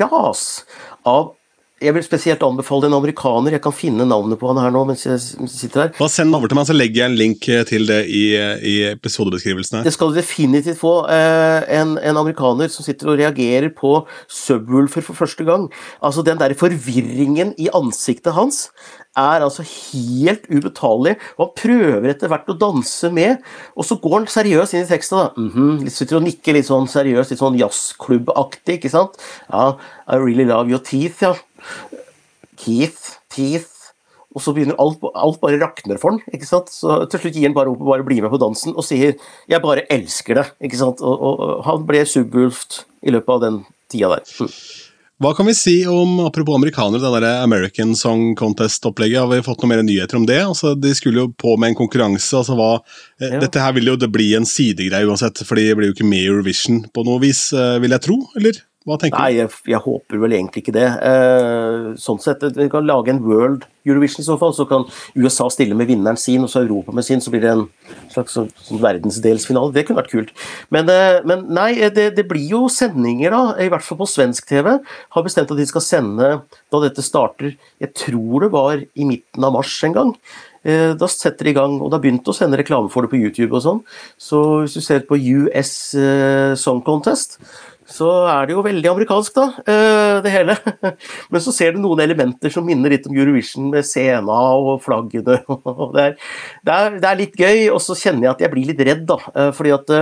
ras 0.00 0.64
av 1.06 1.37
jeg 1.78 1.94
vil 1.94 2.02
spesielt 2.02 2.42
anbefale 2.42 2.88
en 2.88 2.96
amerikaner. 2.96 3.54
Jeg 3.54 3.62
kan 3.62 3.74
finne 3.74 4.06
navnet 4.08 4.40
på 4.40 4.50
han 4.50 4.58
her 4.58 4.72
nå. 4.74 4.82
mens 4.88 5.04
jeg 5.06 5.20
sitter 5.20 5.84
her. 5.84 5.92
Bare 5.98 6.10
Send 6.10 6.34
over 6.34 6.50
til 6.50 6.58
meg, 6.58 6.66
så 6.66 6.76
legger 6.76 7.02
jeg 7.04 7.12
en 7.12 7.18
link 7.18 7.48
eh, 7.48 7.64
til 7.68 7.86
det 7.86 8.00
i, 8.10 8.24
i 8.66 8.74
episodebeskrivelsen. 8.90 9.84
Det 9.86 9.94
skal 9.94 10.10
du 10.10 10.18
definitivt 10.18 10.80
få. 10.80 10.94
Eh, 11.12 11.68
en, 11.78 11.96
en, 11.98 12.18
amerikaner 12.18 12.70
som 12.72 12.86
sitter 12.86 13.12
og 13.12 13.20
reagerer 13.20 13.70
på 13.74 14.00
Subwoolfer 14.26 15.06
for 15.06 15.18
første 15.18 15.46
gang. 15.46 15.68
Altså 16.02 16.26
Den 16.26 16.40
der 16.40 16.56
forvirringen 16.58 17.54
i 17.58 17.70
ansiktet 17.74 18.34
hans 18.34 18.66
er 19.18 19.42
altså 19.42 19.64
helt 19.66 20.46
ubetalelig. 20.50 21.16
og 21.36 21.46
Han 21.46 21.54
prøver 21.62 22.10
etter 22.12 22.30
hvert 22.30 22.50
å 22.50 22.56
danse 22.58 23.10
med, 23.14 23.42
og 23.74 23.86
så 23.86 23.98
går 24.02 24.16
han 24.20 24.30
seriøst 24.30 24.74
inn 24.74 24.86
i 24.86 24.90
teksten. 24.90 25.18
da. 25.18 25.30
Mm 25.36 25.50
-hmm. 25.54 25.90
Sitter 25.90 26.16
og 26.16 26.22
nikker 26.22 26.52
litt 26.54 26.66
sånn 26.66 26.88
seriøst, 26.88 27.30
litt 27.30 27.40
sånn 27.40 27.58
jazzklubbaktig, 27.58 28.78
ikke 28.78 28.90
sant? 28.90 29.18
Ja, 29.52 29.76
I 30.08 30.16
really 30.16 30.44
love 30.44 30.70
your 30.70 30.80
teeth, 30.80 31.22
ja. 31.22 31.34
Keith, 32.58 33.18
teeth 33.30 33.78
og 34.36 34.44
så 34.44 34.52
begynner 34.54 34.76
alt, 34.78 35.00
alt 35.16 35.40
bare 35.42 35.60
rakner 35.60 35.98
for 36.00 36.14
han. 36.14 36.20
ikke 36.34 36.48
sant? 36.48 36.68
Så 36.72 37.00
Til 37.10 37.22
slutt 37.22 37.38
gir 37.38 37.48
han 37.48 37.56
bare 37.56 37.72
opp 37.72 37.80
og 37.82 37.94
bare 37.94 38.04
blir 38.06 38.20
med 38.22 38.32
på 38.32 38.40
dansen 38.40 38.76
og 38.76 38.84
sier 38.84 39.16
'jeg 39.48 39.62
bare 39.62 39.86
elsker 39.90 40.34
det'. 40.36 40.52
ikke 40.62 40.78
sant? 40.78 41.00
Og, 41.00 41.16
og, 41.22 41.40
og 41.40 41.64
Han 41.64 41.86
ble 41.86 42.04
subwooft 42.04 42.84
i 43.02 43.10
løpet 43.10 43.28
av 43.28 43.40
den 43.40 43.64
tida 43.90 44.08
der. 44.14 44.22
Mm. 44.40 44.52
Hva 45.18 45.34
kan 45.34 45.46
vi 45.46 45.54
si 45.58 45.84
om, 45.90 46.20
apropos 46.22 46.54
amerikanere, 46.54 47.00
det 47.02 47.22
der 47.24 47.42
American 47.42 47.96
Song 47.96 48.36
Contest-opplegget? 48.36 49.18
Har 49.18 49.26
vi 49.26 49.42
fått 49.42 49.64
noen 49.64 49.74
mer 49.74 49.82
nyheter 49.82 50.14
om 50.14 50.26
det? 50.26 50.38
Altså, 50.38 50.76
de 50.78 50.94
skulle 50.94 51.18
jo 51.18 51.32
på 51.34 51.56
med 51.58 51.70
en 51.70 51.80
konkurranse. 51.80 52.36
altså 52.38 52.54
hva, 52.54 52.78
eh, 53.20 53.32
ja. 53.32 53.40
Dette 53.40 53.58
her 53.58 53.72
vil 53.72 53.90
jo 53.90 53.96
det 53.96 54.12
bli 54.12 54.36
en 54.36 54.46
sidegreie 54.46 55.08
uansett, 55.08 55.42
for 55.42 55.56
de 55.56 55.74
blir 55.74 55.90
jo 55.90 55.96
ikke 55.96 56.06
med 56.06 56.22
i 56.22 56.30
Eurovision 56.30 56.84
på 56.94 57.02
noe 57.02 57.18
vis, 57.18 57.52
eh, 57.52 57.80
vil 57.80 57.90
jeg 57.90 58.00
tro? 58.06 58.20
eller? 58.36 58.62
Hva 58.88 58.96
tenker 59.00 59.20
Nei, 59.20 59.34
jeg, 59.36 59.50
jeg, 59.68 59.80
håper 59.84 60.20
vel 60.22 60.34
egentlig 60.38 60.62
ikke 60.62 60.72
det. 60.72 60.86
Eh, 61.04 61.88
sånn 62.00 62.20
sett, 62.24 62.44
Vi 62.56 62.68
kan 62.72 62.86
lage 62.88 63.12
en 63.12 63.20
World 63.20 63.66
Eurovision 63.88 64.22
i 64.22 64.26
så 64.26 64.38
fall, 64.40 64.54
så 64.56 64.64
kan 64.68 64.86
USA 65.16 65.48
stille 65.52 65.76
med 65.76 65.90
vinneren 65.90 66.16
sin, 66.20 66.44
og 66.44 66.52
så 66.52 66.62
Europa 66.62 66.94
med 66.96 67.04
sin, 67.04 67.20
så 67.24 67.32
blir 67.32 67.44
det 67.44 67.52
en 67.52 67.66
slags 68.12 68.36
sånn, 68.36 68.48
sånn 68.64 68.80
verdensdelsfinale. 68.82 69.74
Det 69.76 69.84
kunne 69.88 70.00
vært 70.00 70.14
kult. 70.14 70.32
Men, 70.74 70.88
eh, 70.92 71.20
men 71.28 71.44
nei, 71.52 71.70
det, 71.92 72.10
det, 72.16 72.24
blir 72.30 72.48
jo 72.54 72.64
sendinger, 72.72 73.36
da, 73.36 73.54
i 73.60 73.68
hvert 73.72 73.84
fall 73.84 74.00
på 74.00 74.08
svensk 74.08 74.48
TV. 74.48 74.74
Har 75.16 75.26
bestemt 75.26 75.52
at 75.52 75.60
de 75.60 75.68
skal 75.68 75.84
sende 75.84 76.34
da 76.48 76.84
dette 76.84 77.04
starter, 77.04 77.58
jeg 77.84 77.94
tror 78.06 78.46
det 78.46 78.52
var 78.56 78.80
i 78.80 79.08
midten 79.08 79.44
av 79.44 79.56
mars 79.60 79.76
en 79.84 79.96
gang. 79.96 80.16
Eh, 80.66 80.92
da 80.98 81.06
setter 81.10 81.46
de 81.46 81.52
i 81.52 81.56
gang, 81.56 81.78
og 81.78 81.88
det 81.88 81.98
har 81.98 82.04
begynt 82.04 82.28
å 82.28 82.34
sende 82.36 82.58
reklame 82.58 82.90
for 82.92 83.04
det 83.04 83.12
på 83.12 83.20
YouTube 83.20 83.54
og 83.54 83.64
sånn. 83.64 83.82
Så 84.20 84.40
hvis 84.64 84.76
du 84.76 84.82
ser 84.84 85.04
på 85.08 85.16
US 85.16 85.72
eh, 85.96 86.52
Song 86.58 86.82
Contest, 86.84 87.38
så 87.88 88.08
er 88.28 88.48
det 88.48 88.52
jo 88.52 88.62
veldig 88.66 88.90
amerikansk, 88.90 89.36
da, 89.38 89.46
eh, 89.64 90.18
det 90.24 90.32
hele. 90.32 90.56
Men 91.32 91.44
så 91.44 91.54
ser 91.56 91.72
du 91.74 91.80
noen 91.80 92.02
elementer 92.04 92.52
som 92.52 92.66
minner 92.68 92.92
litt 92.92 93.06
om 93.08 93.16
Eurovision, 93.16 93.70
med 93.72 93.86
scena 93.88 94.38
og 94.58 94.82
flaggene. 94.84 95.40
Det 95.94 96.02
er, 96.04 96.16
det 96.66 96.74
er, 96.74 96.96
det 97.00 97.08
er 97.08 97.18
litt 97.18 97.38
gøy, 97.38 97.60
og 97.72 97.80
så 97.82 97.96
kjenner 97.96 98.26
jeg 98.28 98.34
at 98.34 98.42
jeg 98.44 98.52
blir 98.52 98.68
litt 98.68 98.82
redd, 98.84 99.06
da. 99.08 99.16
Fordi 99.56 99.72
at 99.74 99.92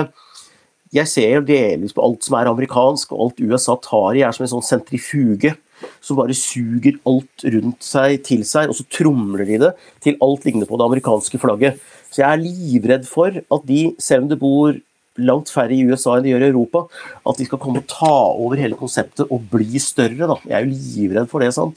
jeg 0.95 1.11
ser 1.11 1.31
jo 1.37 1.45
delvis 1.47 1.95
på 1.95 2.03
alt 2.05 2.27
som 2.27 2.37
er 2.39 2.51
amerikansk, 2.51 3.15
og 3.15 3.23
alt 3.25 3.45
USA 3.45 3.77
tar 3.83 4.19
i, 4.19 4.25
er 4.27 4.35
som 4.35 4.47
en 4.47 4.53
sånn 4.57 4.67
sentrifuge 4.67 5.55
som 6.01 6.19
bare 6.19 6.37
suger 6.37 6.97
alt 7.09 7.45
rundt 7.53 7.85
seg 7.85 8.23
til 8.27 8.45
seg, 8.49 8.71
og 8.71 8.79
så 8.79 8.87
tromler 8.93 9.45
de 9.49 9.61
det 9.67 9.73
til 10.05 10.19
alt 10.25 10.47
ligner 10.49 10.69
på 10.69 10.79
det 10.79 10.87
amerikanske 10.89 11.41
flagget. 11.43 11.81
Så 12.11 12.23
jeg 12.23 12.29
er 12.31 12.43
livredd 12.43 13.09
for 13.09 13.35
at 13.35 13.67
de, 13.69 13.81
selv 14.03 14.25
om 14.25 14.31
det 14.33 14.41
bor 14.41 14.77
langt 15.19 15.53
færre 15.53 15.75
i 15.75 15.83
USA 15.87 16.17
enn 16.17 16.27
de 16.27 16.35
gjør 16.35 16.47
i 16.47 16.51
Europa, 16.53 16.85
at 17.27 17.41
de 17.41 17.49
skal 17.49 17.61
komme 17.63 17.83
og 17.83 17.91
ta 17.91 18.15
over 18.37 18.61
hele 18.61 18.79
konseptet 18.79 19.27
og 19.31 19.49
bli 19.53 19.83
større. 19.83 20.29
Da. 20.29 20.39
Jeg 20.45 20.59
er 20.59 20.67
jo 20.67 20.79
livredd 20.97 21.31
for 21.33 21.45
det. 21.45 21.53
sant? 21.57 21.77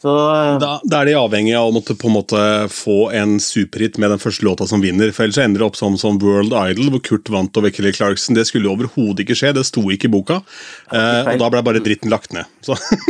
Så, 0.00 0.08
eh, 0.08 0.58
da, 0.58 0.78
da, 0.80 1.02
er 1.02 1.10
de 1.10 1.14
avhengig 1.20 1.52
av 1.58 1.68
å 1.68 1.72
måtte, 1.76 1.92
på 1.98 2.08
en 2.08 2.14
måte 2.14 2.42
få 2.72 3.10
en 3.12 3.34
superhit 3.42 3.98
med 4.00 4.14
den 4.14 4.22
første 4.22 4.46
låta 4.46 4.64
som 4.68 4.80
vinner. 4.80 5.12
for 5.12 5.26
Ellers 5.26 5.38
ender 5.42 5.60
det 5.60 5.66
opp 5.66 5.76
som, 5.76 5.98
som 6.00 6.16
World 6.22 6.54
Idol, 6.56 6.88
hvor 6.94 7.02
Kurt 7.04 7.28
vant 7.28 7.60
over 7.60 7.72
Kelly 7.74 7.92
Clarkson. 7.92 8.38
Det 8.38 8.46
skulle 8.48 8.64
jo 8.64 8.78
overhodet 8.78 9.26
ikke 9.26 9.36
skje, 9.36 9.52
det 9.58 9.66
sto 9.68 9.84
ikke 9.92 10.08
i 10.08 10.14
boka. 10.14 10.40
Eh, 10.88 11.34
og 11.34 11.44
da 11.44 11.50
ble 11.52 11.64
bare 11.68 11.84
dritten 11.84 12.12
lagt 12.12 12.32
ned. 12.32 12.48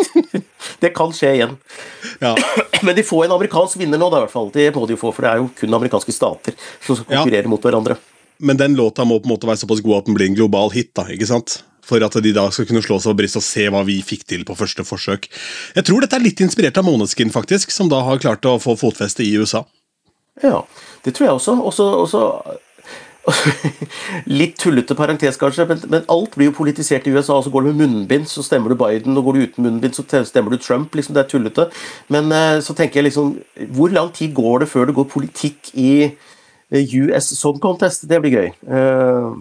det 0.82 0.90
kan 0.98 1.14
skje 1.14 1.36
igjen. 1.38 1.54
Ja. 2.18 2.34
Men 2.86 2.98
de 2.98 3.06
får 3.06 3.28
en 3.28 3.38
amerikansk 3.38 3.78
vinner 3.78 4.00
nå, 4.00 4.10
da, 4.10 4.24
i 4.24 4.26
hvert 4.26 4.34
fall. 4.34 4.50
Det 4.50 4.72
må 4.74 4.82
de 4.90 4.98
jo 4.98 5.04
få, 5.04 5.14
for 5.14 5.28
det 5.28 5.30
er 5.30 5.44
jo 5.44 5.50
kun 5.62 5.78
amerikanske 5.78 6.16
stater 6.16 6.58
som 6.58 6.98
skal 6.98 7.06
konkurrere 7.12 7.46
ja. 7.46 7.52
mot 7.54 7.70
hverandre. 7.70 8.00
Men 8.40 8.60
den 8.60 8.76
låta 8.78 9.04
må 9.04 9.18
på 9.20 9.28
en 9.28 9.34
måte 9.34 9.48
være 9.48 9.62
såpass 9.62 9.82
god 9.84 10.02
at 10.02 10.08
den 10.08 10.16
blir 10.16 10.30
en 10.30 10.38
global 10.38 10.72
hit, 10.74 10.94
da, 10.96 11.08
ikke 11.12 11.28
sant? 11.28 11.60
for 11.90 12.04
at 12.06 12.16
de 12.22 12.30
da 12.36 12.46
skal 12.54 12.68
kunne 12.68 12.84
slå 12.84 13.00
seg 13.02 13.14
på 13.14 13.18
brystet 13.22 13.40
og 13.40 13.46
se 13.46 13.66
hva 13.72 13.82
vi 13.88 13.96
fikk 14.06 14.22
til 14.30 14.46
på 14.46 14.54
første 14.54 14.84
forsøk. 14.86 15.26
Jeg 15.74 15.86
tror 15.88 16.04
dette 16.04 16.18
er 16.18 16.22
litt 16.22 16.42
inspirert 16.44 16.78
av 16.78 16.86
Måneskin, 16.86 17.32
faktisk, 17.34 17.72
som 17.74 17.90
da 17.90 18.02
har 18.06 18.22
klart 18.22 18.46
å 18.46 18.60
få 18.62 18.76
fotfeste 18.78 19.26
i 19.26 19.32
USA. 19.40 19.64
Ja, 20.44 20.62
det 21.04 21.16
tror 21.16 21.26
jeg 21.26 21.38
også. 21.40 21.56
Også, 21.70 21.88
også 22.04 22.58
Litt 24.40 24.56
tullete 24.60 24.96
parentes, 24.96 25.36
kanskje, 25.40 25.66
men, 25.68 25.82
men, 25.92 26.06
alt 26.12 26.36
blir 26.38 26.48
jo 26.48 26.56
politisert 26.56 27.06
i 27.06 27.12
USA. 27.12 27.36
så 27.42 27.52
Går 27.52 27.66
du 27.66 27.70
med 27.70 27.82
munnbind, 27.82 28.28
så 28.30 28.44
stemmer 28.44 28.72
du 28.72 28.78
Biden, 28.80 29.18
og 29.18 29.26
går 29.26 29.36
du 29.36 29.42
uten 29.44 29.66
munnbind, 29.66 29.96
så 29.96 30.24
stemmer 30.26 30.54
du 30.54 30.60
Trump. 30.62 30.94
liksom 30.96 31.16
Det 31.16 31.24
er 31.24 31.30
tullete. 31.30 31.68
Men 32.08 32.32
eh, 32.32 32.58
så 32.64 32.76
tenker 32.76 33.00
jeg 33.00 33.10
liksom 33.10 33.34
Hvor 33.76 33.92
lang 33.92 34.12
tid 34.16 34.34
går 34.34 34.64
det 34.64 34.70
før 34.72 34.88
det 34.88 34.96
går 34.96 35.10
politikk 35.12 35.72
i 35.74 35.92
US 36.70 37.32
Song 37.38 37.58
Contest? 37.62 38.06
Det 38.08 38.20
blir 38.22 38.36
gøy. 38.36 38.50
Uh, 38.66 39.36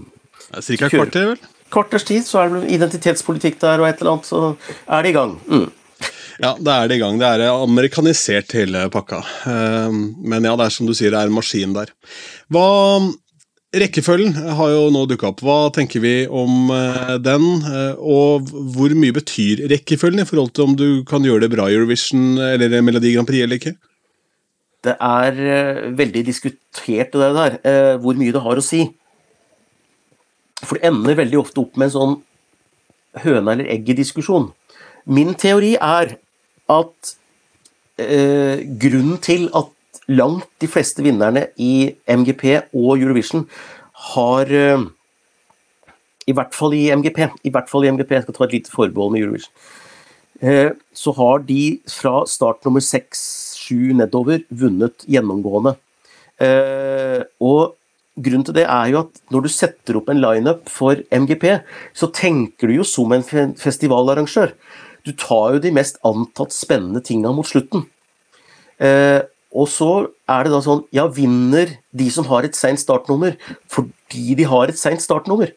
Cirka 0.65 0.89
et 0.89 0.97
kvarter, 0.97 1.33
vel? 1.33 1.49
kvarters 1.69 2.05
tid 2.07 2.25
så 2.25 2.43
er 2.43 2.55
det 2.55 2.73
identitetspolitikk 2.73 3.59
der, 3.61 3.81
og 3.81 3.89
et 3.89 4.01
eller 4.01 4.17
annet, 4.17 4.29
så 4.29 4.41
er 4.89 5.05
det 5.05 5.13
i 5.13 5.17
gang. 5.17 5.37
Mm. 5.45 5.67
Ja, 6.39 6.53
det 6.55 6.73
er 6.73 6.87
det 6.87 6.97
i 6.97 7.01
gang. 7.01 7.17
Det 7.19 7.29
er 7.29 7.49
amerikanisert, 7.51 8.53
hele 8.55 8.85
pakka. 8.93 9.19
Ehm, 9.51 10.03
men 10.23 10.47
ja, 10.47 10.55
det 10.55 10.69
er 10.69 10.75
som 10.75 10.87
du 10.87 10.95
sier, 10.95 11.11
det 11.11 11.19
er 11.19 11.31
en 11.31 11.35
maskin 11.35 11.75
der. 11.75 11.91
Hva 12.51 12.67
Rekkefølgen 13.69 14.33
har 14.57 14.71
jo 14.73 14.85
nå 14.89 15.03
dukka 15.05 15.27
opp. 15.29 15.43
Hva 15.45 15.57
tenker 15.69 16.01
vi 16.01 16.13
om 16.25 16.71
eh, 16.73 17.11
den? 17.21 17.43
Eh, 17.69 17.99
og 18.01 18.47
hvor 18.49 18.95
mye 18.97 19.13
betyr 19.13 19.61
rekkefølgen 19.69 20.23
i 20.23 20.25
forhold 20.25 20.55
til 20.57 20.65
om 20.65 20.73
du 20.73 20.87
kan 21.05 21.21
gjøre 21.21 21.43
det 21.43 21.51
bra 21.53 21.67
i 21.69 21.75
Eurovision 21.77 22.39
eller 22.41 22.79
Melodi 22.81 23.11
Grand 23.13 23.29
Prix 23.29 23.45
eller 23.45 23.61
ikke? 23.61 23.75
Det 24.85 24.95
er 24.95 25.43
eh, 25.43 25.83
veldig 25.97 26.23
diskutert, 26.27 27.13
det 27.13 27.33
der, 27.35 27.59
hvor 27.99 28.15
mye 28.19 28.33
det 28.35 28.43
har 28.45 28.59
å 28.59 28.63
si. 28.63 28.85
For 30.63 30.75
det 30.75 30.89
ender 30.89 31.19
veldig 31.19 31.39
ofte 31.39 31.63
opp 31.63 31.77
med 31.79 31.89
en 31.89 31.95
sånn 31.95 32.15
høna 33.23 33.55
eller 33.55 33.69
egget-diskusjon. 33.73 34.49
Min 35.09 35.33
teori 35.39 35.73
er 35.75 36.15
at 36.69 37.13
eh, 38.01 38.61
grunnen 38.81 39.19
til 39.23 39.47
at 39.57 39.71
langt 40.09 40.49
de 40.61 40.69
fleste 40.69 41.03
vinnerne 41.05 41.47
i 41.61 41.91
MGP 42.09 42.45
og 42.77 42.99
Eurovision 42.99 43.45
har 44.13 44.53
eh, 44.53 44.87
I 46.29 46.35
hvert 46.37 46.53
fall 46.53 46.75
i 46.77 46.89
MGP, 46.93 47.23
i 47.43 47.49
hvert 47.53 47.69
fall 47.71 47.85
i 47.85 47.91
MGP, 47.91 48.13
jeg 48.13 48.27
skal 48.27 48.35
ta 48.37 48.45
et 48.45 48.57
lite 48.59 48.73
forbehold 48.73 49.15
med 49.15 49.23
Eurovision, 49.23 49.53
eh, 50.41 50.71
så 50.93 51.13
har 51.17 51.41
de 51.47 51.79
fra 51.89 52.21
start 52.29 52.65
nummer 52.65 52.83
seks-sju 53.69 53.93
nedover 53.93 54.43
vunnet 54.49 55.05
gjennomgående. 55.07 55.77
Eh, 56.39 57.23
og 57.41 57.75
grunnen 58.19 58.45
til 58.45 58.55
det 58.55 58.65
er 58.65 58.89
jo 58.91 59.03
at 59.05 59.21
når 59.31 59.45
du 59.45 59.49
setter 59.49 59.97
opp 59.97 60.09
en 60.09 60.21
lineup 60.21 60.69
for 60.69 60.95
MGP, 61.11 61.61
så 61.93 62.11
tenker 62.11 62.67
du 62.67 62.79
jo 62.79 62.83
som 62.83 63.11
en 63.11 63.23
festivalarrangør. 63.23 64.53
Du 65.05 65.13
tar 65.13 65.55
jo 65.55 65.59
de 65.59 65.71
mest 65.71 65.99
antatt 66.03 66.51
spennende 66.51 67.01
tinga 67.01 67.31
mot 67.31 67.47
slutten. 67.47 67.85
Eh, 68.79 69.21
og 69.51 69.67
så 69.67 70.07
er 70.29 70.45
det 70.45 70.51
da 70.53 70.59
sånn 70.61 70.83
Ja, 70.93 71.07
vinner 71.09 71.79
de 71.91 72.05
som 72.13 72.27
har 72.29 72.45
et 72.45 72.55
seint 72.55 72.79
startnummer 72.79 73.33
fordi 73.67 74.35
de 74.37 74.45
har 74.45 74.69
et 74.69 74.77
seint 74.77 75.01
startnummer? 75.01 75.49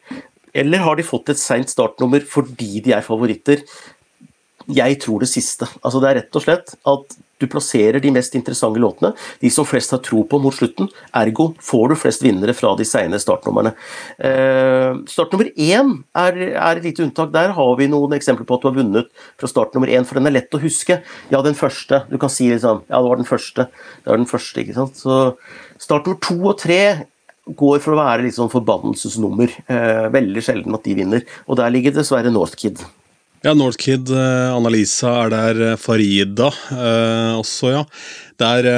Eller 0.53 0.81
har 0.81 0.97
de 0.97 1.05
fått 1.05 1.29
et 1.29 1.39
seint 1.39 1.69
startnummer 1.69 2.25
fordi 2.25 2.81
de 2.83 2.93
er 2.93 3.05
favoritter? 3.05 3.61
Jeg 4.71 4.99
tror 5.03 5.23
det 5.23 5.31
siste. 5.31 5.67
Altså 5.83 6.01
Det 6.01 6.09
er 6.09 6.19
rett 6.21 6.39
og 6.39 6.45
slett 6.45 6.75
at 6.87 7.17
du 7.43 7.49
plasserer 7.51 7.99
de 7.99 8.11
mest 8.13 8.35
interessante 8.37 8.79
låtene, 8.79 9.11
de 9.41 9.49
som 9.51 9.67
flest 9.67 9.91
har 9.91 9.99
tro 10.05 10.21
på 10.29 10.39
mot 10.39 10.55
slutten. 10.55 10.87
Ergo 11.19 11.49
får 11.63 11.91
du 11.91 11.95
flest 11.99 12.23
vinnere 12.23 12.55
fra 12.55 12.71
de 12.79 12.85
seine 12.87 13.19
startnumrene. 13.19 13.73
Uh, 14.15 15.03
startnummer 15.09 15.49
én 15.51 15.97
er, 16.15 16.39
er, 16.53 16.79
et 16.79 16.87
lite 16.87 17.03
unntak. 17.03 17.33
Der 17.35 17.51
har 17.57 17.73
vi 17.79 17.89
noen 17.91 18.15
eksempler 18.15 18.47
på 18.47 18.57
at 18.57 18.63
du 18.63 18.69
har 18.69 18.77
vunnet 18.77 19.11
fra 19.41 19.49
startnummer 19.51 19.91
én, 19.91 20.07
for 20.07 20.19
den 20.19 20.31
er 20.31 20.37
lett 20.37 20.55
å 20.55 20.61
huske. 20.63 21.01
Ja, 21.33 21.43
den 21.43 21.57
første. 21.59 22.05
Du 22.11 22.19
kan 22.21 22.31
si 22.31 22.47
liksom 22.51 22.85
Ja, 22.87 23.01
det 23.01 23.09
var 23.09 23.19
den 23.19 23.27
første. 23.27 23.67
Det 24.03 24.13
var 24.13 24.21
den 24.21 24.29
første, 24.29 24.63
ikke 24.63 24.77
sant. 24.79 24.99
Så 25.03 25.19
startnummer 25.81 26.21
to 26.23 26.39
og 26.53 26.59
tre 26.61 26.81
går 27.43 27.79
for 27.83 27.93
å 27.93 27.99
være 27.99 28.31
sånn 28.31 28.51
forbannelsesnummer. 28.51 29.51
Eh, 29.67 30.05
veldig 30.13 30.43
sjelden 30.43 30.77
at 30.77 30.85
de 30.87 30.95
vinner. 30.95 31.25
Og 31.47 31.59
der 31.59 31.73
ligger 31.73 31.95
dessverre 31.95 32.31
Northkid. 32.31 32.79
Ja, 33.43 33.51
Northkid, 33.51 34.07
uh, 34.07 34.53
Annalisa 34.55 35.09
er 35.25 35.33
der, 35.33 35.57
uh, 35.73 35.79
Farida 35.79 36.47
eh, 36.71 37.33
også, 37.35 37.73
ja. 37.73 37.83
Der 38.39 38.69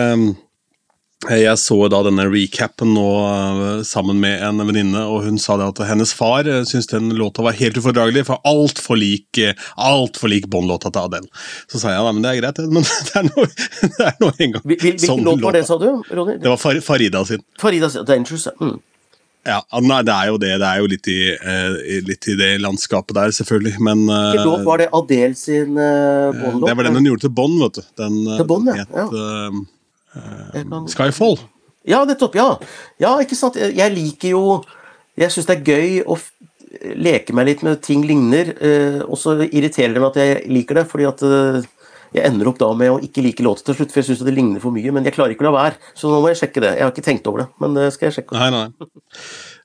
jeg 1.26 1.58
så 1.58 1.78
da 1.90 2.02
denne 2.06 2.26
recapen 2.28 2.92
nå 2.94 3.06
sammen 3.88 4.20
med 4.22 4.44
en 4.46 4.60
venninne, 4.68 5.06
og 5.10 5.24
hun 5.26 5.40
sa 5.42 5.56
det 5.58 5.70
at 5.72 5.80
hennes 5.90 6.12
far 6.14 6.46
syntes 6.68 6.90
den 6.92 7.16
låta 7.18 7.42
var 7.42 7.56
helt 7.58 7.80
ufordragelig, 7.80 8.26
for 8.28 8.44
altfor 8.46 9.00
lik 9.00 9.40
alt 9.40 10.20
for 10.22 10.30
lik 10.30 10.46
Bond-låta 10.52 10.92
til 10.92 11.08
Adele. 11.08 11.46
Så 11.72 11.82
sa 11.82 11.96
jeg 11.96 12.04
ja, 12.04 12.12
men 12.12 12.22
det 12.22 12.34
er 12.34 12.42
greit, 12.44 12.62
men 12.68 12.86
det 13.08 13.22
er 13.22 13.30
nå, 13.30 13.48
det 13.96 14.10
er 14.12 14.20
nå 14.22 14.32
en 14.34 14.58
gang 14.58 14.68
Hvilken 14.74 15.02
sånn 15.02 15.26
låt 15.26 15.42
var 15.48 15.58
det, 15.58 15.64
sa 15.70 15.80
du? 15.82 15.88
Ronny? 16.12 16.38
Det 16.44 16.52
var 16.52 16.82
Farida 16.92 17.24
sin. 17.26 17.46
Farida 17.64 17.90
sin, 17.96 18.06
Dangerous, 18.06 18.50
mm. 18.62 18.78
Ja, 19.46 19.60
nei, 19.86 20.00
det 20.02 20.14
er 20.14 20.30
jo 20.32 20.38
det. 20.42 20.54
Det 20.58 20.68
er 20.68 20.80
jo 20.82 20.88
litt 20.90 21.08
i, 21.12 21.20
eh, 21.34 22.00
litt 22.08 22.28
i 22.32 22.36
det 22.40 22.50
landskapet 22.64 23.14
der, 23.14 23.34
selvfølgelig, 23.36 23.76
men 23.86 24.08
eh, 24.10 24.40
låt 24.42 24.64
var 24.66 24.82
det 24.82 24.88
Adele 24.90 25.38
sin 25.38 25.78
uh, 25.78 26.34
Bond-låt? 26.34 26.66
Det 26.66 26.78
var 26.80 26.88
den 26.88 26.98
hun 26.98 27.10
gjorde 27.12 27.26
til 27.28 27.34
Bond, 27.38 27.60
vet 27.62 27.78
du. 27.78 27.84
Den 28.02 28.16
til 28.32 28.48
Bond, 28.50 28.72
ja. 28.72 28.82
het 28.82 28.96
ja. 28.98 29.06
uh, 30.66 30.80
Skyfall. 30.90 31.38
Ja, 31.86 32.02
nettopp. 32.10 32.40
Ja. 32.40 32.48
ja, 32.98 33.14
ikke 33.22 33.38
sant. 33.38 33.60
Jeg 33.62 33.94
liker 33.94 34.32
jo 34.32 34.46
Jeg 35.16 35.30
syns 35.32 35.46
det 35.52 35.60
er 35.60 35.76
gøy 35.76 36.00
å 36.10 36.18
leke 36.98 37.36
meg 37.38 37.46
litt 37.48 37.62
med 37.64 37.78
ting 37.86 38.02
ligner, 38.04 38.50
og 39.06 39.16
så 39.16 39.38
irriterer 39.46 39.94
det 39.96 40.02
meg 40.02 40.10
at 40.10 40.18
jeg 40.20 40.42
liker 40.52 40.82
det, 40.82 40.84
fordi 40.90 41.06
at 41.08 41.22
jeg 42.16 42.30
ender 42.30 42.50
opp 42.50 42.60
da 42.62 42.70
med 42.78 42.94
å 42.94 43.00
ikke 43.04 43.24
like 43.26 43.44
låta 43.46 43.68
til 43.68 43.80
slutt, 43.80 43.92
for 43.94 44.02
jeg 44.02 44.10
syns 44.10 44.24
det 44.26 44.36
ligner 44.36 44.64
for 44.64 44.76
mye. 44.76 44.94
Men 44.96 45.08
jeg 45.08 45.16
klarer 45.18 45.36
ikke 45.36 45.46
å 45.46 45.50
la 45.50 45.56
være, 45.58 45.92
så 45.98 46.12
nå 46.12 46.22
må 46.24 46.32
jeg 46.32 46.42
sjekke 46.44 46.64
det. 46.64 46.72
Jeg 46.78 46.88
har 46.88 46.94
ikke 46.94 47.06
tenkt 47.10 47.28
over 47.32 47.44
det, 47.44 47.50
men 47.64 47.78
det 47.78 47.90
skal 47.96 48.10
jeg 48.10 48.20
sjekke. 48.20 48.40
Nei, 48.40 48.50
nei. 48.56 48.66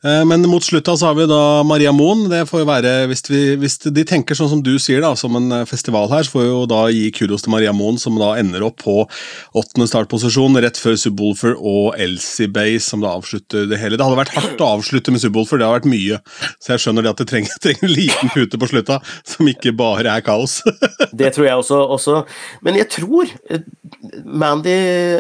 Eh, 0.01 0.23
men 0.25 0.47
mot 0.49 0.65
slutta 0.65 0.95
så 0.97 1.11
har 1.11 1.17
vi 1.19 1.27
da 1.29 1.61
Maria 1.67 1.91
Moen. 1.93 2.25
Det 2.33 2.47
får 2.49 2.63
jo 2.63 2.69
være, 2.69 2.93
hvis, 3.11 3.21
vi, 3.29 3.41
hvis, 3.61 3.77
de 3.85 4.05
tenker 4.09 4.39
sånn 4.39 4.49
som 4.49 4.63
du 4.65 4.73
sier, 4.81 5.03
da, 5.05 5.13
som 5.19 5.35
en 5.37 5.53
eh, 5.59 5.67
festival 5.69 6.09
her, 6.09 6.25
så 6.25 6.39
får 6.39 6.45
vi 6.47 6.49
jo 6.49 6.63
da 6.71 6.79
gi 6.89 7.03
kudos 7.13 7.45
til 7.45 7.53
Maria 7.53 7.75
Moen, 7.77 7.99
som 8.01 8.17
da 8.21 8.31
ender 8.41 8.65
opp 8.65 8.79
på 8.81 9.03
åttende 9.61 9.89
startposisjon, 9.91 10.57
rett 10.65 10.81
før 10.81 10.97
Subwoolfer 11.01 11.59
og 11.59 11.99
Elsie 12.01 12.49
Bay, 12.49 12.79
som 12.81 13.05
da 13.05 13.13
avslutter 13.19 13.69
det 13.69 13.81
hele. 13.83 13.99
Det 14.01 14.07
hadde 14.07 14.21
vært 14.23 14.33
hardt 14.39 14.65
å 14.65 14.71
avslutte 14.79 15.13
med 15.13 15.21
Subwoolfer, 15.21 15.61
det 15.61 15.69
har 15.69 15.77
vært 15.77 15.91
mye. 15.93 16.23
Så 16.57 16.73
jeg 16.75 16.85
skjønner 16.87 17.05
det 17.05 17.13
at 17.13 17.21
det 17.21 17.29
trenger, 17.35 17.61
trenger 17.67 17.85
en 17.91 17.95
liten 17.99 18.33
pute 18.33 18.63
på 18.63 18.71
slutta, 18.73 18.99
som 19.35 19.53
ikke 19.53 19.75
bare 19.77 20.17
er 20.17 20.25
kaos. 20.25 20.63
det 21.21 21.35
tror 21.37 21.51
jeg 21.51 21.61
også, 21.67 21.83
også. 21.99 22.23
Men 22.65 22.81
jeg 22.81 22.89
tror 22.97 23.29
eh, 23.53 23.69
Mandy, 24.25 24.79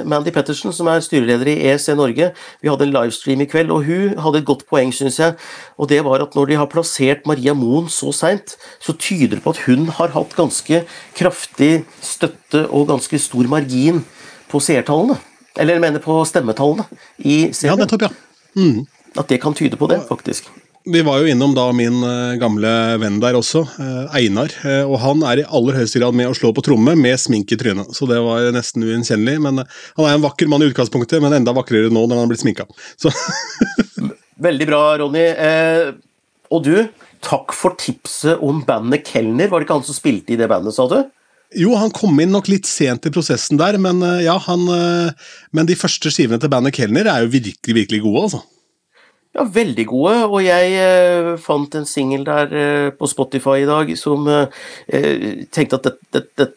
Mandy 0.09 0.33
Pettersen, 0.33 0.73
som 0.73 0.89
er 0.89 1.05
styreleder 1.05 1.53
i 1.53 1.59
ESC 1.69 1.93
Norge, 2.01 2.33
vi 2.65 2.73
hadde 2.73 2.89
en 2.89 2.97
livestream 2.97 3.45
i 3.45 3.51
kveld, 3.51 3.77
og 3.77 3.85
hun 3.85 4.17
hadde 4.25 4.41
et 4.41 4.49
godt 4.49 4.65
poeng, 4.71 4.93
syns 4.95 5.19
jeg. 5.21 5.35
Og 5.79 5.91
det 5.91 6.01
var 6.07 6.23
at 6.25 6.37
når 6.39 6.51
de 6.53 6.59
har 6.61 6.71
plassert 6.71 7.27
Maria 7.29 7.55
Moen 7.59 7.91
så 7.93 8.13
seint, 8.17 8.57
så 8.81 8.95
tyder 8.97 9.37
det 9.37 9.43
på 9.45 9.53
at 9.57 9.65
hun 9.67 9.89
har 9.99 10.15
hatt 10.15 10.37
ganske 10.39 10.85
kraftig 11.19 11.73
støtte 12.05 12.65
og 12.71 12.89
ganske 12.95 13.21
stor 13.21 13.51
margin 13.51 14.05
på 14.51 14.63
seertallene. 14.63 15.19
Eller 15.59 15.77
jeg 15.77 15.83
mener 15.85 16.03
på 16.03 16.23
stemmetallene 16.31 16.87
i 17.27 17.51
serien. 17.53 17.75
Ja, 17.77 17.85
nettopp, 17.85 18.07
ja. 18.09 18.11
Mm. 18.57 18.87
At 19.19 19.29
det 19.29 19.41
kan 19.43 19.55
tyde 19.59 19.77
på 19.77 19.91
det, 19.91 20.01
faktisk. 20.09 20.49
Vi 20.91 21.03
var 21.05 21.19
jo 21.21 21.29
innom 21.29 21.53
da 21.53 21.67
min 21.77 21.99
eh, 22.07 22.39
gamle 22.41 22.71
venn 23.03 23.19
der 23.21 23.37
også, 23.37 23.61
eh, 23.85 24.15
Einar. 24.17 24.49
eh, 24.65 24.81
Og 24.89 24.97
han 25.03 25.21
er 25.29 25.43
i 25.43 25.45
aller 25.45 25.77
høyeste 25.77 26.01
grad 26.01 26.17
med 26.17 26.31
å 26.31 26.35
slå 26.35 26.55
på 26.57 26.65
tromme 26.65 26.95
med 26.97 27.21
smink 27.21 27.53
i 27.53 27.59
trynet. 27.61 27.93
Så 27.95 28.09
det 28.09 28.17
var 28.25 28.49
nesten 28.57 28.87
ugjenkjennelig. 28.87 29.43
Men 29.45 29.61
han 29.61 30.07
er 30.07 30.15
en 30.15 30.25
vakker 30.25 30.49
mann 30.49 30.65
i 30.65 30.71
utgangspunktet, 30.71 31.21
men 31.21 31.37
enda 31.37 31.53
vakrere 31.53 31.93
nå 31.93 32.07
når 32.07 32.17
han 32.17 32.25
har 32.25 32.31
blitt 32.33 32.43
sminka. 32.47 32.65
Så 32.97 33.13
Veldig 34.41 34.67
bra, 34.69 34.83
Ronny. 35.03 35.25
Eh, 35.37 35.91
og 36.51 36.65
du, 36.67 36.75
takk 37.25 37.55
for 37.57 37.77
tipset 37.81 38.41
om 38.45 38.63
bandet 38.67 39.05
Kelner. 39.09 39.51
Var 39.51 39.61
det 39.61 39.69
ikke 39.69 39.81
han 39.81 39.89
som 39.89 39.99
spilte 39.99 40.35
i 40.35 40.41
det 40.41 40.49
bandet, 40.51 40.77
sa 40.77 40.89
du? 40.91 41.01
jo, 41.57 41.75
han 41.79 41.91
kom 41.95 42.19
inn 42.23 42.33
nok 42.35 42.49
litt 42.51 42.69
sent 42.69 43.07
i 43.09 43.13
prosessen 43.15 43.59
der, 43.61 43.79
men 43.83 44.03
eh, 44.07 44.23
ja, 44.27 44.37
han 44.47 44.69
eh, 44.71 45.29
Men 45.57 45.69
de 45.69 45.79
første 45.79 46.13
skivene 46.13 46.41
til 46.43 46.53
bandet 46.53 46.77
Kelner 46.77 47.11
er 47.11 47.25
jo 47.25 47.33
virkelig, 47.33 47.75
virkelig 47.75 48.03
gode, 48.05 48.23
altså. 48.29 48.43
Ja, 49.35 49.45
veldig 49.47 49.85
gode, 49.87 50.15
og 50.27 50.41
jeg 50.43 50.71
eh, 50.79 51.35
fant 51.43 51.75
en 51.79 51.87
singel 51.87 52.25
der 52.27 52.55
eh, 52.55 52.89
på 52.95 53.07
Spotify 53.11 53.61
i 53.63 53.69
dag 53.69 53.93
som 53.99 54.27
eh, 54.31 55.45
tenkte 55.55 55.79
at 55.79 55.87
det, 55.87 55.95
det, 56.15 56.25
det, 56.39 56.49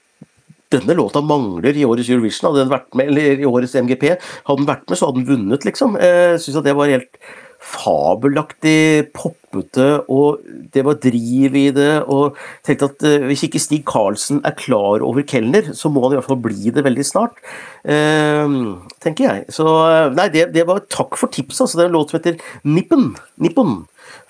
denne 0.74 0.96
låta 0.98 1.22
mangler 1.22 1.78
i 1.78 1.86
årets 1.86 2.10
Eurovision. 2.10 2.50
Hadde 2.50 2.64
den 2.64 2.74
vært 2.74 2.98
med, 2.98 3.12
eller 3.14 3.44
i 3.46 3.50
årets 3.50 3.78
MGP, 3.78 4.08
hadde 4.18 4.62
den 4.64 4.70
vært 4.70 4.88
med, 4.90 4.98
så 4.98 5.10
hadde 5.10 5.22
den 5.22 5.30
vunnet, 5.30 5.68
liksom. 5.70 6.00
Jeg 6.02 6.42
syns 6.42 6.58
at 6.62 6.66
det 6.66 6.74
var 6.78 6.90
helt 6.90 7.22
fabelaktig 7.64 9.12
poppete, 9.16 9.88
og 10.12 10.44
det 10.74 10.84
var 10.86 11.00
driv 11.02 11.56
i 11.58 11.66
det. 11.76 11.92
Og 12.12 12.38
tenkte 12.66 12.90
at 12.92 13.06
eh, 13.08 13.26
hvis 13.30 13.46
ikke 13.48 13.62
Stig 13.62 13.84
Karlsen 13.88 14.42
er 14.46 14.56
klar 14.60 15.04
over 15.06 15.26
Kelner, 15.28 15.72
så 15.78 15.92
må 15.94 16.04
han 16.06 16.16
i 16.16 16.20
hvert 16.20 16.30
fall 16.30 16.42
bli 16.44 16.74
det 16.76 16.84
veldig 16.86 17.06
snart. 17.08 17.40
Eh, 17.84 18.58
tenker 19.04 19.30
jeg. 19.30 19.48
Så 19.54 19.68
eh, 19.88 20.12
nei, 20.18 20.28
det, 20.34 20.50
det 20.56 20.68
var 20.70 20.84
takk 20.92 21.18
for 21.20 21.34
tipset. 21.34 21.66
Altså, 21.66 21.80
det 21.80 21.88
er 21.88 21.92
en 21.92 21.98
låt 21.98 22.14
som 22.14 22.20
heter 22.20 22.40
Nippen. 22.68 23.14
Nippen. 23.44 23.84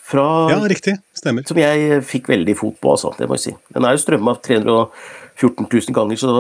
Fra, 0.04 0.26
Ja, 0.52 0.60
riktig. 0.68 0.98
Stemmer. 1.16 1.46
som 1.48 1.58
jeg 1.58 2.02
fikk 2.04 2.28
veldig 2.28 2.58
fot 2.60 2.76
på, 2.84 2.92
altså. 2.98 3.14
Det 3.18 3.30
må 3.30 3.38
jeg 3.40 3.46
si. 3.46 3.56
Den 3.74 3.88
er 3.88 3.96
jo 3.96 4.02
strømma 4.04 4.36
314 4.44 5.70
000 5.72 5.96
ganger, 5.96 6.20
så, 6.20 6.34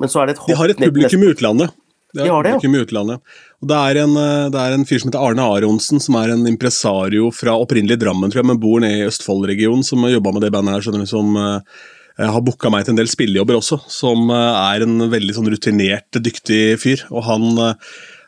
men 0.00 0.10
så 0.10 0.22
er 0.22 0.30
det 0.30 0.38
et 0.38 0.40
hopp 0.40 0.50
De 0.50 0.56
har 0.58 0.72
et 0.72 0.80
publikum 0.80 1.26
i 1.26 1.32
utlandet. 1.34 1.76
Det 2.10 2.24
De 2.24 2.30
har 2.32 2.42
det, 2.42 2.56
ja. 2.56 3.18
Det 3.60 3.76
er, 3.76 3.98
en, 4.00 4.16
eh, 4.16 4.48
det 4.52 4.60
er 4.60 4.74
en 4.74 4.86
fyr 4.88 5.02
som 5.02 5.10
heter 5.10 5.20
Arne 5.20 5.44
Aronsen, 5.44 6.00
som 6.00 6.16
er 6.16 6.32
en 6.32 6.46
impresario 6.48 7.28
fra 7.34 7.58
opprinnelig 7.60 7.98
Drammen, 8.00 8.32
tror 8.32 8.40
jeg, 8.40 8.48
men 8.48 8.60
bor 8.62 8.80
nede 8.80 9.02
i 9.02 9.08
Østfold-regionen, 9.08 9.84
som 9.84 10.06
jobba 10.08 10.32
med 10.32 10.46
det 10.46 10.52
bandet 10.54 10.78
her, 10.78 10.86
skjønner 10.86 11.04
du, 11.04 11.10
som 11.10 11.36
eh, 11.36 11.82
har 12.20 12.44
booka 12.44 12.72
meg 12.72 12.86
til 12.86 12.94
en 12.94 13.02
del 13.02 13.10
spillejobber 13.12 13.58
også. 13.60 13.82
Som 13.92 14.32
er 14.32 14.84
en 14.84 15.06
veldig 15.12 15.36
sånn 15.36 15.52
rutinert, 15.52 16.20
dyktig 16.20 16.76
fyr. 16.80 17.04
Og 17.12 17.24
han, 17.24 17.62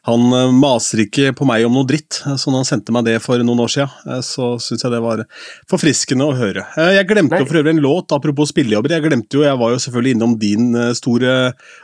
han 0.08 0.32
eh, 0.34 0.50
maser 0.58 1.04
ikke 1.04 1.28
på 1.38 1.46
meg 1.46 1.62
om 1.66 1.76
noe 1.76 1.86
dritt, 1.86 2.16
sånn 2.24 2.38
så 2.40 2.50
når 2.50 2.62
han 2.64 2.68
sendte 2.72 2.94
meg 2.94 3.04
det 3.06 3.14
for 3.22 3.38
noen 3.38 3.60
år 3.62 3.70
siden, 3.70 3.92
eh, 4.10 4.22
så 4.26 4.48
syns 4.58 4.82
jeg 4.82 4.90
det 4.90 4.98
var 5.04 5.20
forfriskende 5.70 6.26
å 6.26 6.34
høre. 6.34 6.64
Eh, 6.74 6.96
Jeg 6.96 7.06
glemte 7.12 7.36
Nei. 7.36 7.42
jo 7.44 7.46
for 7.46 7.60
øvrig 7.60 7.74
en 7.76 7.82
låt, 7.84 8.14
apropos 8.16 8.50
spillejobber. 8.50 8.96
Jeg 8.96 9.04
glemte 9.06 9.38
jo, 9.38 9.44
jeg 9.46 9.60
var 9.60 9.70
jo 9.76 9.78
selvfølgelig 9.84 10.16
innom 10.16 10.34
din 10.42 10.72
eh, 10.74 10.90
store 10.98 11.36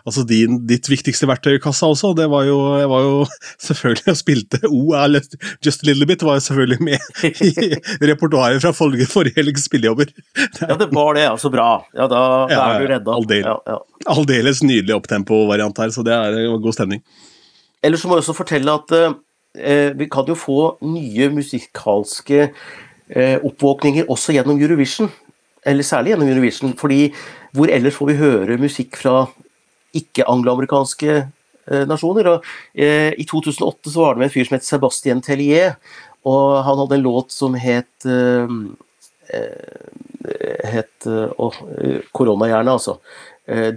Altså 0.09 0.25
din, 0.27 0.59
ditt 0.67 0.89
viktigste 0.91 1.29
verktøykassa 1.31 1.87
også, 1.93 2.11
og. 2.11 2.17
Det 2.19 2.27
var 2.33 2.49
jo, 2.49 2.57
jeg 2.81 2.91
var 2.91 3.07
jo 3.07 3.15
selvfølgelig 3.69 4.11
og 4.15 4.19
spilte 4.19 4.61
O 4.67 4.83
oh, 4.97 5.19
Just 5.65 5.85
a 5.85 5.89
Little 5.89 6.09
Bit 6.11 6.25
var 6.27 6.41
jo 6.41 6.47
selvfølgelig 6.49 6.81
med 6.89 7.23
i 8.03 8.09
repertoaret 8.11 8.63
fra 8.65 8.75
forrige, 8.75 9.07
forrige 9.11 9.39
helgs 9.39 9.69
spillejobber. 9.71 10.11
Ja, 10.65 10.75
det 10.75 10.91
var 10.91 11.15
det, 11.15 11.29
altså 11.31 11.53
bra. 11.55 11.71
Ja, 11.95 12.11
da, 12.11 12.25
da 12.51 12.53
Ja, 12.53 12.67
er 12.75 12.83
du 12.83 12.91
redda. 12.97 13.15
aldeles. 13.15 13.47
Ja, 13.47 13.57
ja. 13.77 13.79
Aldeles 14.11 14.63
nydelig 14.67 14.97
opptempo-variant 14.99 15.79
her, 15.79 15.95
så 15.95 16.03
det 16.07 16.15
er 16.19 16.41
eh, 16.43 16.59
god 16.59 16.75
stemning. 16.75 17.03
Ellers 17.83 18.05
må 18.05 18.17
jeg 18.17 18.25
også 18.25 18.37
fortelle 18.37 18.75
at 18.75 18.95
eh, 18.99 19.91
vi 19.99 20.09
kan 20.11 20.27
jo 20.29 20.37
få 20.39 20.61
nye 20.83 21.31
musikalske 21.35 22.41
eh, 22.49 23.37
oppvåkninger 23.39 24.11
også 24.11 24.35
gjennom 24.35 24.61
Eurovision. 24.61 25.11
Eller 25.67 25.87
særlig 25.87 26.15
gjennom 26.15 26.31
Eurovision, 26.31 26.75
fordi 26.79 27.13
hvor 27.57 27.71
ellers 27.73 27.97
får 27.99 28.11
vi 28.11 28.19
høre 28.19 28.59
musikk 28.61 28.99
fra 29.01 29.27
ikke-angloamerikanske 29.99 31.15
eh, 31.19 31.85
nasjoner? 31.89 32.33
Og, 32.35 32.51
eh, 32.75 33.13
I 33.19 33.27
2008 33.29 33.95
så 33.95 34.05
var 34.05 34.15
det 34.15 34.25
med 34.25 34.31
en 34.31 34.35
fyr 34.35 34.49
som 34.49 34.59
het 34.59 34.67
Sebastian 34.67 35.23
Tellier, 35.25 35.79
og 36.27 36.63
han 36.67 36.83
hadde 36.83 36.99
en 36.99 37.07
låt 37.07 37.33
som 37.33 37.55
het 37.55 38.07
eh, 38.07 38.55
eh, 39.31 39.89
het 40.69 41.07
eh, 41.07 41.31
Å, 41.31 41.49
oh, 41.49 42.03
koronahjerne, 42.13 42.75
altså. 42.75 42.99
Eh, 43.49 43.71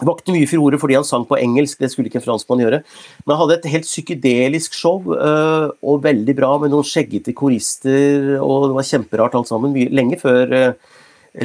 Divine. 0.00 0.06
Eh, 0.06 0.10
vakte 0.10 0.34
mye 0.34 0.48
furore 0.48 0.80
fordi 0.80 0.98
han 0.98 1.04
sang 1.04 1.26
på 1.28 1.38
engelsk, 1.38 1.78
det 1.78 1.90
skulle 1.92 2.10
ikke 2.10 2.20
en 2.20 2.26
franskmann 2.26 2.62
gjøre. 2.62 2.82
Men 3.26 3.36
han 3.36 3.42
hadde 3.44 3.58
et 3.60 3.72
helt 3.72 3.88
psykedelisk 3.88 4.74
show, 4.74 5.00
øh, 5.14 5.70
og 5.82 6.02
veldig 6.04 6.36
bra 6.36 6.56
med 6.58 6.70
noen 6.70 6.86
skjeggete 6.86 7.34
korister, 7.34 8.38
og 8.40 8.70
det 8.70 8.78
var 8.78 8.88
kjemperart 8.88 9.34
alt 9.34 9.48
sammen. 9.48 9.76
Lenge 9.90 10.18
før 10.20 10.52
øh, 10.52 10.72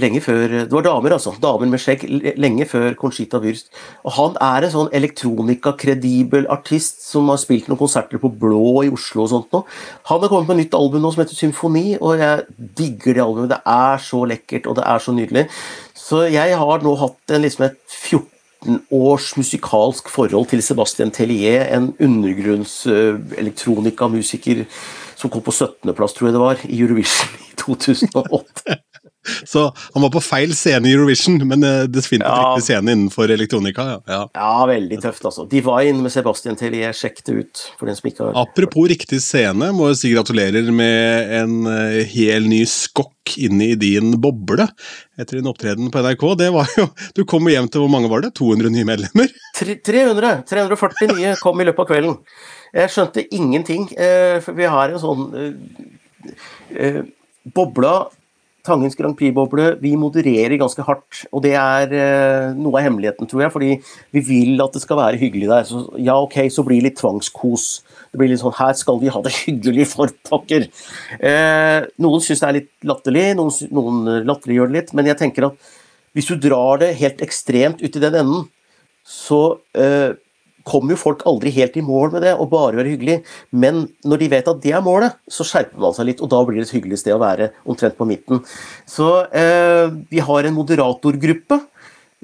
Lenge 0.01 0.17
før 0.17 0.47
Det 0.65 0.71
var 0.71 0.81
damer, 0.81 1.13
altså. 1.13 1.35
Damer 1.37 1.69
med 1.69 1.77
skjegg. 1.77 2.07
Lenge 2.41 2.65
før 2.65 2.95
Conchita 2.97 3.37
Wurst. 3.37 3.67
Og 4.01 4.15
han 4.17 4.39
er 4.41 4.65
en 4.65 4.73
sånn 4.73 4.89
elektronika-kredibel 4.97 6.47
artist 6.49 7.05
som 7.05 7.29
har 7.29 7.37
spilt 7.37 7.69
noen 7.69 7.77
konserter 7.77 8.17
på 8.17 8.31
Blå 8.33 8.81
i 8.81 8.89
Oslo 8.89 9.27
og 9.27 9.29
sånt 9.29 9.53
nå. 9.53 9.61
Han 10.09 10.23
har 10.23 10.31
kommet 10.31 10.49
med 10.49 10.57
et 10.57 10.63
nytt 10.63 10.79
album 10.79 11.05
nå 11.05 11.13
som 11.13 11.21
heter 11.21 11.37
Symfoni, 11.37 11.99
og 12.01 12.17
jeg 12.17 12.47
digger 12.81 13.13
det 13.13 13.25
albumet. 13.27 13.53
Det 13.53 13.61
er 13.61 14.01
så 14.01 14.25
lekkert, 14.25 14.65
og 14.65 14.79
det 14.79 14.87
er 14.89 15.05
så 15.05 15.13
nydelig. 15.13 15.45
Så 15.93 16.25
jeg 16.33 16.57
har 16.57 16.81
nå 16.81 16.95
hatt 17.05 17.35
en, 17.37 17.45
liksom 17.45 17.69
et 17.69 17.77
14 17.85 18.34
års 18.91 19.34
musikalsk 19.38 20.10
forhold 20.10 20.49
til 20.51 20.63
Sebastian 20.63 21.12
Tellier, 21.12 21.65
en 21.78 21.93
undergrunns 21.99 22.86
øh, 22.88 23.19
elektronikamusiker 23.38 24.65
som 25.15 25.32
kom 25.32 25.41
på 25.45 25.51
17.-plass, 25.51 26.15
tror 26.15 26.28
jeg 26.28 26.34
det 26.34 26.41
var, 26.41 26.65
i 26.65 26.82
Eurovision 26.82 27.39
i 27.51 27.56
2008. 27.65 28.80
Så 29.51 29.65
han 29.93 30.03
var 30.05 30.11
på 30.13 30.21
feil 30.23 30.53
scene 30.57 30.89
i 30.89 30.93
Eurovision, 30.95 31.39
men 31.47 31.63
eh, 31.63 31.83
definitivt 31.88 32.29
Ja. 32.29 32.53
riktig 32.55 32.67
scene 32.69 32.93
innenfor 32.95 33.31
elektronika. 33.33 33.85
Ja. 33.89 33.99
Ja. 34.07 34.21
Ja, 34.35 34.65
veldig 34.69 34.99
tøft, 35.03 35.25
altså. 35.27 35.47
Divine 35.51 36.01
med 36.05 36.13
Sebastian 36.13 36.57
Tellier, 36.59 36.93
sjekk 36.95 37.23
det 37.27 37.35
ut. 37.41 37.65
For 37.79 37.89
den 37.89 37.97
som 37.97 38.09
ikke 38.09 38.27
har 38.29 38.39
Apropos 38.45 38.89
riktig 38.91 39.19
scene, 39.23 39.71
må 39.75 39.89
jeg 39.91 40.01
si 40.01 40.13
gratulerer 40.13 40.71
med 40.75 41.35
en 41.41 41.57
eh, 41.71 42.01
hel 42.11 42.47
ny 42.49 42.63
skokk 42.69 43.11
inn 43.41 43.57
i 43.65 43.71
din 43.79 44.11
boble 44.21 44.67
etter 45.17 45.39
din 45.39 45.47
opptreden 45.49 45.88
på 45.89 46.01
NRK. 46.05 46.25
Det 46.38 46.49
var 46.53 46.69
jo, 46.77 46.85
Du 47.17 47.23
kom 47.25 47.47
hjem 47.49 47.67
til 47.73 47.81
hvor 47.81 47.89
mange 47.89 48.09
var 48.11 48.21
det? 48.21 48.33
200 48.38 48.69
nye 48.73 48.85
medlemmer? 48.85 49.31
300! 49.57 50.43
340 50.49 51.15
nye 51.15 51.33
kom 51.41 51.59
i 51.61 51.65
løpet 51.65 51.85
av 51.85 51.89
kvelden. 51.89 52.19
Jeg 52.75 52.91
skjønte 52.93 53.23
ingenting, 53.33 53.88
eh, 53.97 54.38
for 54.45 54.53
vi 54.57 54.67
har 54.69 54.91
en 54.93 55.01
sånn 55.01 55.25
Bobla, 57.55 57.95
Tangens 58.65 58.97
Grand 58.97 59.15
Prix-boble, 59.17 59.75
vi 59.82 59.93
modererer 59.99 60.58
ganske 60.60 60.84
hardt. 60.88 61.21
Og 61.32 61.43
det 61.45 61.54
er 61.60 61.93
eh, 61.93 62.56
noe 62.58 62.80
av 62.80 62.88
hemmeligheten, 62.88 63.30
tror 63.30 63.45
jeg, 63.45 63.54
fordi 63.54 63.69
vi 64.15 64.23
vil 64.25 64.63
at 64.65 64.75
det 64.75 64.82
skal 64.84 64.99
være 64.99 65.21
hyggelig 65.21 65.51
der. 65.51 65.67
Så 65.69 65.84
ja, 66.01 66.17
ok, 66.17 66.39
så 66.54 66.65
blir 66.65 66.82
det 66.82 66.89
litt 66.89 66.99
tvangskos. 66.99 67.67
Det 68.12 68.21
blir 68.21 68.32
litt 68.32 68.41
sånn 68.41 68.58
Her 68.58 68.73
skal 68.80 68.99
vi 69.04 69.13
ha 69.13 69.21
det 69.25 69.36
hyggelig, 69.43 69.88
for 69.93 70.13
pokker! 70.30 70.67
Eh, 71.19 71.80
noen 72.01 72.25
syns 72.25 72.43
det 72.43 72.49
er 72.49 72.60
litt 72.60 72.73
latterlig, 72.89 73.30
noen, 73.39 73.54
noen 73.75 74.28
latterliggjør 74.28 74.71
det 74.71 74.80
litt, 74.80 74.93
men 74.97 75.12
jeg 75.12 75.21
tenker 75.21 75.49
at 75.51 75.71
hvis 76.15 76.30
du 76.32 76.38
drar 76.39 76.80
det 76.80 76.95
helt 77.01 77.23
ekstremt 77.25 77.82
ut 77.84 77.97
i 77.97 78.01
den 78.01 78.21
enden, 78.21 78.45
så 79.06 79.41
eh, 79.78 80.15
kommer 80.65 80.95
jo 80.95 81.01
folk 81.01 81.23
aldri 81.30 81.54
helt 81.56 81.78
i 81.78 81.84
mål 81.86 82.15
med 82.15 82.25
det 82.25 82.34
og 82.36 82.49
bare 82.54 82.80
være 82.80 82.95
hyggelig. 82.95 83.19
Men 83.54 83.86
når 84.08 84.23
de 84.23 84.32
vet 84.34 84.49
at 84.51 84.63
det 84.63 84.73
er 84.73 84.84
målet, 84.86 85.19
så 85.32 85.45
skjerper 85.47 85.82
man 85.82 85.95
seg 85.95 86.10
litt, 86.10 86.23
og 86.25 86.32
da 86.34 86.41
blir 86.47 86.60
det 86.60 86.67
et 86.69 86.75
hyggelig 86.80 87.04
sted 87.04 87.15
å 87.15 87.21
være 87.21 87.51
omtrent 87.69 87.97
på 87.99 88.08
midten. 88.10 88.41
Så 88.89 89.10
eh, 89.30 89.88
vi 90.12 90.23
har 90.25 90.47
en 90.47 90.58
moderatorgruppe. 90.58 91.62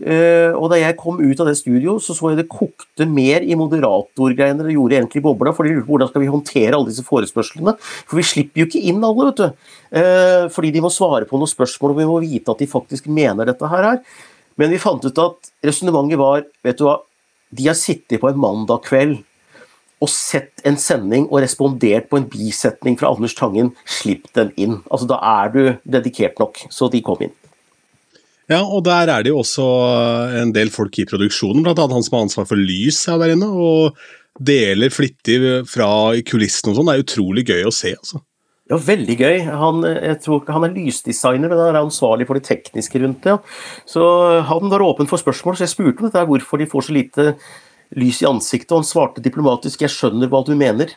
Eh, 0.02 0.56
og 0.56 0.72
da 0.72 0.80
jeg 0.80 0.98
kom 0.98 1.20
ut 1.22 1.42
av 1.44 1.52
det 1.52 1.60
studio, 1.60 1.98
så 2.02 2.16
så 2.18 2.32
jeg 2.32 2.40
det 2.40 2.48
kokte 2.50 3.06
mer 3.06 3.46
i 3.46 3.58
moderatorgreiene 3.60 4.66
det 4.66 4.74
gjorde 4.74 4.98
egentlig 4.98 5.22
i 5.22 5.26
bobla. 5.28 5.54
For 5.54 5.68
de 5.68 5.76
lurte 5.76 5.86
på 5.86 5.94
hvordan 5.94 6.10
skal 6.10 6.26
vi 6.26 6.32
håndtere 6.32 6.74
alle 6.78 6.90
disse 6.90 7.06
forespørslene. 7.06 7.76
For 8.10 8.18
vi 8.18 8.26
slipper 8.26 8.64
jo 8.64 8.70
ikke 8.70 8.82
inn 8.90 9.06
alle, 9.06 9.30
vet 9.30 9.44
du. 9.44 9.70
Eh, 10.02 10.50
fordi 10.56 10.74
de 10.74 10.84
må 10.84 10.94
svare 10.94 11.30
på 11.30 11.38
noen 11.38 11.52
spørsmål, 11.52 11.94
og 11.94 12.02
vi 12.02 12.10
må 12.10 12.20
vite 12.26 12.56
at 12.56 12.64
de 12.64 12.72
faktisk 12.72 13.12
mener 13.12 13.52
dette 13.52 13.70
her. 13.70 14.02
Men 14.60 14.74
vi 14.74 14.82
fant 14.82 15.06
ut 15.06 15.24
at 15.24 15.54
resonnementet 15.66 16.20
var 16.20 16.44
Vet 16.66 16.78
du 16.78 16.86
hva, 16.86 17.00
de 17.52 17.68
har 17.68 17.78
sittet 17.78 18.22
på 18.22 18.32
en 18.32 18.40
mandag 18.40 18.86
kveld 18.88 19.20
og 20.02 20.10
sett 20.10 20.64
en 20.66 20.80
sending 20.82 21.28
og 21.28 21.44
respondert 21.44 22.08
på 22.10 22.18
en 22.18 22.26
bisetning 22.30 22.98
fra 22.98 23.12
Anders 23.14 23.36
Tangen. 23.38 23.70
Slipp 23.86 24.32
dem 24.38 24.50
inn. 24.58 24.80
Altså, 24.90 25.06
da 25.12 25.20
er 25.22 25.52
du 25.54 25.62
dedikert 25.86 26.42
nok. 26.42 26.64
Så 26.74 26.90
de 26.90 27.04
kom 27.06 27.22
inn. 27.22 27.36
Ja, 28.50 28.64
og 28.66 28.82
der 28.84 29.12
er 29.14 29.24
det 29.24 29.32
jo 29.32 29.44
også 29.44 29.66
en 30.42 30.52
del 30.56 30.74
folk 30.74 30.98
i 31.00 31.06
produksjonen, 31.08 31.64
annet 31.70 31.94
han 31.94 32.04
som 32.04 32.18
har 32.18 32.26
ansvar 32.26 32.50
for 32.50 32.60
lys 32.60 33.06
her 33.08 33.22
der 33.22 33.36
inne, 33.36 33.48
og 33.48 33.96
deler 34.42 34.92
flittig 34.92 35.38
fra 35.70 35.88
kulissene 36.28 36.74
og 36.74 36.80
sånn. 36.80 36.90
Det 36.90 36.98
er 36.98 37.06
utrolig 37.06 37.46
gøy 37.48 37.70
å 37.70 37.76
se, 37.76 37.94
altså. 37.96 38.24
Ja, 38.72 38.78
veldig 38.80 39.16
gøy. 39.20 39.42
Han, 39.52 39.84
jeg 39.84 40.20
tror 40.24 40.46
han 40.48 40.64
er 40.64 40.76
lysdesigner, 40.78 41.52
men 41.52 41.60
han 41.60 41.74
er 41.74 41.82
ansvarlig 41.82 42.30
for 42.30 42.40
det 42.40 42.48
tekniske 42.48 43.02
rundt 43.04 43.26
det. 43.28 43.36
Så 43.90 44.04
han 44.48 44.72
var 44.72 44.86
åpen 44.86 45.10
for 45.12 45.20
spørsmål, 45.20 45.58
så 45.60 45.68
jeg 45.68 45.74
spurte 45.74 46.00
om 46.00 46.08
dette, 46.08 46.24
hvorfor 46.30 46.62
de 46.62 46.70
får 46.72 46.88
så 46.88 46.96
lite 46.96 47.26
lys 48.00 48.22
i 48.24 48.30
ansiktet, 48.30 48.72
og 48.72 48.82
han 48.82 48.88
svarte 48.88 49.24
diplomatisk 49.24 49.82
'jeg 49.82 49.92
skjønner 49.92 50.32
hva 50.32 50.46
du 50.48 50.56
mener'. 50.56 50.96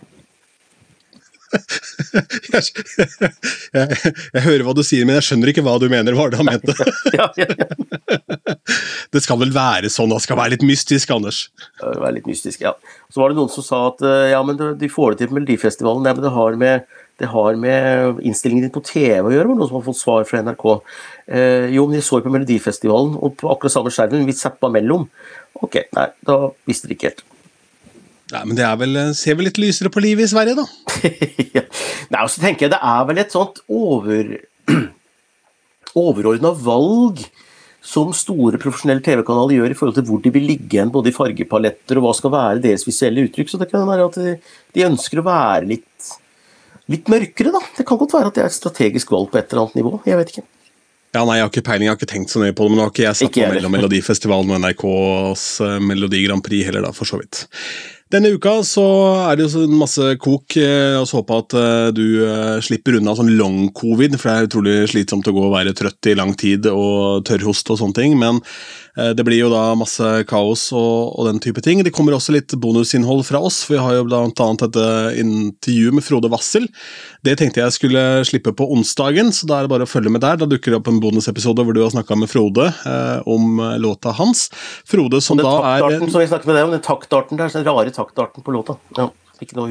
jeg, 2.54 2.62
jeg, 3.76 4.12
jeg, 4.34 4.42
hører 4.42 4.64
hva 4.66 4.74
du 4.74 4.82
sier, 4.86 5.06
men 5.06 5.18
jeg 5.18 5.26
skjønner 5.28 5.50
ikke 5.50 5.62
hva 5.66 5.76
du 5.82 5.88
mener, 5.90 6.16
var 6.18 6.30
det 6.30 6.40
han 6.40 6.48
mente. 6.50 6.74
ja, 7.18 7.28
ja, 7.38 7.46
ja. 7.58 8.54
det 9.14 9.22
skal 9.22 9.38
vel 9.42 9.54
være 9.54 9.90
sånn, 9.90 10.14
det 10.14 10.22
skal 10.24 10.38
være 10.38 10.54
litt 10.54 10.66
mystisk, 10.66 11.10
Anders? 11.14 11.48
Være 11.82 12.16
litt 12.18 12.30
mystisk, 12.30 12.64
ja. 12.66 12.74
Så 13.10 13.22
var 13.22 13.30
det 13.30 13.38
noen 13.38 13.52
som 13.52 13.66
sa 13.66 13.88
at 13.92 14.02
eh, 14.02 14.30
ja, 14.34 14.42
men 14.46 14.58
de 14.78 14.90
får 14.90 15.14
det 15.14 15.24
til 15.24 15.32
på 15.32 15.38
Melodifestivalen. 15.38 16.06
Nei, 16.06 16.14
men 16.14 16.26
det 16.26 16.34
har 16.34 16.60
med 16.60 17.02
det 17.20 17.28
har 17.30 17.58
med 17.60 18.22
innstillingen 18.26 18.66
din 18.66 18.74
på 18.74 18.82
TV 18.84 19.22
å 19.22 19.32
gjøre, 19.32 19.50
var 19.50 19.58
noen 19.58 19.70
som 19.70 19.78
har 19.78 19.84
fått 19.86 20.00
svar 20.00 20.24
fra 20.26 20.40
NRK. 20.42 20.64
Eh, 21.26 21.68
jo, 21.76 21.84
men 21.86 21.98
de 21.98 22.02
så 22.02 22.18
jo 22.18 22.24
på 22.26 22.32
Melodifestivalen, 22.34 23.14
og 23.20 23.36
på 23.38 23.52
akkurat 23.52 23.76
samme 23.76 23.92
skjermen, 23.94 24.26
vi 24.26 24.34
zappa 24.34 24.70
mellom. 24.72 25.06
Ok, 25.62 25.78
nei, 25.94 26.08
da 26.26 26.40
visste 26.66 26.90
de 26.90 26.96
ikke 26.98 27.12
helt. 27.12 27.22
Nei, 28.32 28.42
men 28.48 28.58
det 28.58 28.64
er 28.66 28.80
vel, 28.80 28.98
eh, 28.98 29.12
ser 29.14 29.38
vel 29.38 29.46
litt 29.50 29.62
lysere 29.62 29.92
på 29.94 30.02
livet 30.02 30.26
i 30.26 30.32
Sverige, 30.32 30.58
da? 30.58 30.66
Nei, 32.14 32.24
og 32.24 32.32
så 32.32 32.42
tenker 32.42 32.66
jeg 32.66 32.74
det 32.74 32.82
er 32.82 33.06
vel 33.08 33.22
et 33.22 33.34
sånt 33.34 33.62
over, 33.70 34.34
overordna 36.04 36.54
valg 36.66 37.22
som 37.84 38.14
store 38.16 38.58
profesjonelle 38.60 39.04
TV-kanaler 39.04 39.58
gjør 39.58 39.72
i 39.74 39.76
forhold 39.76 39.98
til 39.98 40.06
hvor 40.08 40.20
de 40.24 40.32
vil 40.32 40.46
ligge 40.48 40.78
igjen, 40.78 40.92
både 40.92 41.12
i 41.12 41.14
fargepaletter 41.14 42.00
og 42.00 42.06
hva 42.06 42.14
skal 42.16 42.32
være 42.32 42.62
deres 42.64 42.86
visuelle 42.88 43.26
uttrykk. 43.28 43.50
Så 43.52 43.60
det 43.60 43.68
kan 43.70 43.84
være 43.86 44.06
at 44.08 44.16
de, 44.20 44.36
de 44.74 44.86
ønsker 44.88 45.20
å 45.20 45.26
være 45.28 45.68
litt, 45.74 46.12
litt 46.92 47.08
mørkere, 47.12 47.52
da. 47.54 47.62
Det 47.78 47.86
kan 47.88 48.00
godt 48.00 48.16
være 48.16 48.30
at 48.30 48.36
det 48.36 48.44
er 48.44 48.50
et 48.50 48.56
strategisk 48.56 49.14
valg 49.14 49.30
på 49.32 49.40
et 49.40 49.48
eller 49.48 49.64
annet 49.64 49.80
nivå. 49.80 49.94
Jeg 50.08 50.20
vet 50.20 50.34
ikke. 50.34 50.46
Ja, 51.14 51.22
nei, 51.22 51.36
Jeg 51.38 51.44
har 51.44 51.50
ikke 51.52 51.66
peiling, 51.68 51.86
jeg 51.86 51.94
har 51.94 51.98
ikke 52.00 52.10
tenkt 52.10 52.32
så 52.32 52.40
nøye 52.42 52.54
på 52.58 52.64
det, 52.64 52.72
men 52.72 52.80
nå 52.80 52.86
har 52.88 52.94
ikke 52.94 53.04
jeg 53.04 53.18
satt 53.20 53.36
meg 53.38 53.52
mellom 53.54 53.76
Melodifestivalen 53.76 54.50
og 54.50 54.62
NRKs 54.64 55.44
uh, 55.62 55.74
Melodi 55.78 56.24
Grand 56.24 56.42
Prix 56.42 56.66
heller, 56.66 56.82
da, 56.82 56.90
for 56.96 57.06
så 57.06 57.20
vidt. 57.20 57.44
Denne 58.10 58.32
uka 58.34 58.56
så 58.66 58.82
er 59.30 59.38
det 59.38 59.46
jo 59.46 59.62
masse 59.78 60.08
kok. 60.22 60.56
La 60.58 61.00
oss 61.00 61.14
håpe 61.14 61.38
at 61.38 61.54
uh, 61.54 61.88
du 61.94 62.02
slipper 62.66 62.98
unna 62.98 63.14
sånn 63.14 63.30
long 63.38 63.70
covid, 63.74 64.18
for 64.18 64.30
det 64.30 64.34
er 64.34 64.50
utrolig 64.50 64.76
slitsomt 64.90 65.30
å 65.30 65.34
gå 65.34 65.46
og 65.46 65.54
være 65.54 65.74
trøtt 65.78 66.10
i 66.10 66.18
lang 66.18 66.34
tid 66.38 66.66
og 66.70 67.22
tørrhost 67.30 67.70
og 67.70 67.80
sånne 67.80 68.02
ting. 68.02 68.18
Men 68.18 68.42
Eh, 68.42 68.83
det 68.94 69.24
blir 69.26 69.40
jo 69.40 69.50
da 69.50 69.72
masse 69.74 70.06
kaos 70.30 70.68
og, 70.72 71.14
og, 71.18 71.26
den 71.26 71.40
type 71.42 71.62
ting. 71.64 71.82
Det 71.82 71.92
kommer 71.94 72.14
også 72.14 72.34
litt 72.36 72.54
bonusinnhold 72.60 73.24
fra 73.26 73.40
oss, 73.42 73.62
for 73.66 73.76
vi 73.76 73.82
har 73.82 73.96
jo 73.98 74.04
bl.a. 74.06 74.28
et 74.28 74.78
eh, 74.78 75.18
intervju 75.22 75.94
med 75.96 76.06
Frode 76.06 76.30
Wassel. 76.32 76.68
Det 77.26 77.36
tenkte 77.40 77.62
jeg 77.62 77.74
skulle 77.74 78.04
slippe 78.28 78.54
på 78.56 78.68
onsdagen, 78.74 79.32
så 79.34 79.48
da 79.50 79.58
er 79.58 79.66
det 79.66 79.74
bare 79.74 79.88
å 79.88 79.90
følge 79.90 80.12
med 80.14 80.22
der. 80.24 80.38
Da 80.40 80.48
dukker 80.50 80.74
det 80.74 80.80
opp 80.80 80.92
en 80.92 81.02
bonusepisode 81.02 81.66
hvor 81.66 81.76
du 81.76 81.82
har 81.82 81.92
snakka 81.94 82.18
med 82.20 82.30
Frode 82.30 82.70
eh, 82.70 83.18
om 83.30 83.58
eh, 83.58 83.76
låta 83.82 84.14
hans. 84.14 84.46
Frode 84.86 85.22
som 85.24 85.40
da 85.40 85.56
er 85.74 85.98
Som 86.06 86.22
vi 86.22 86.30
snakket 86.30 86.50
med 86.50 86.58
deg 86.60 86.68
om, 86.68 86.74
den 86.76 86.84
taktarten 86.84 87.40
der, 87.40 87.52
den 87.52 87.66
rare 87.66 87.94
taktarten 87.94 88.46
på 88.46 88.54
låta. 88.54 88.78
Ja. 88.98 89.10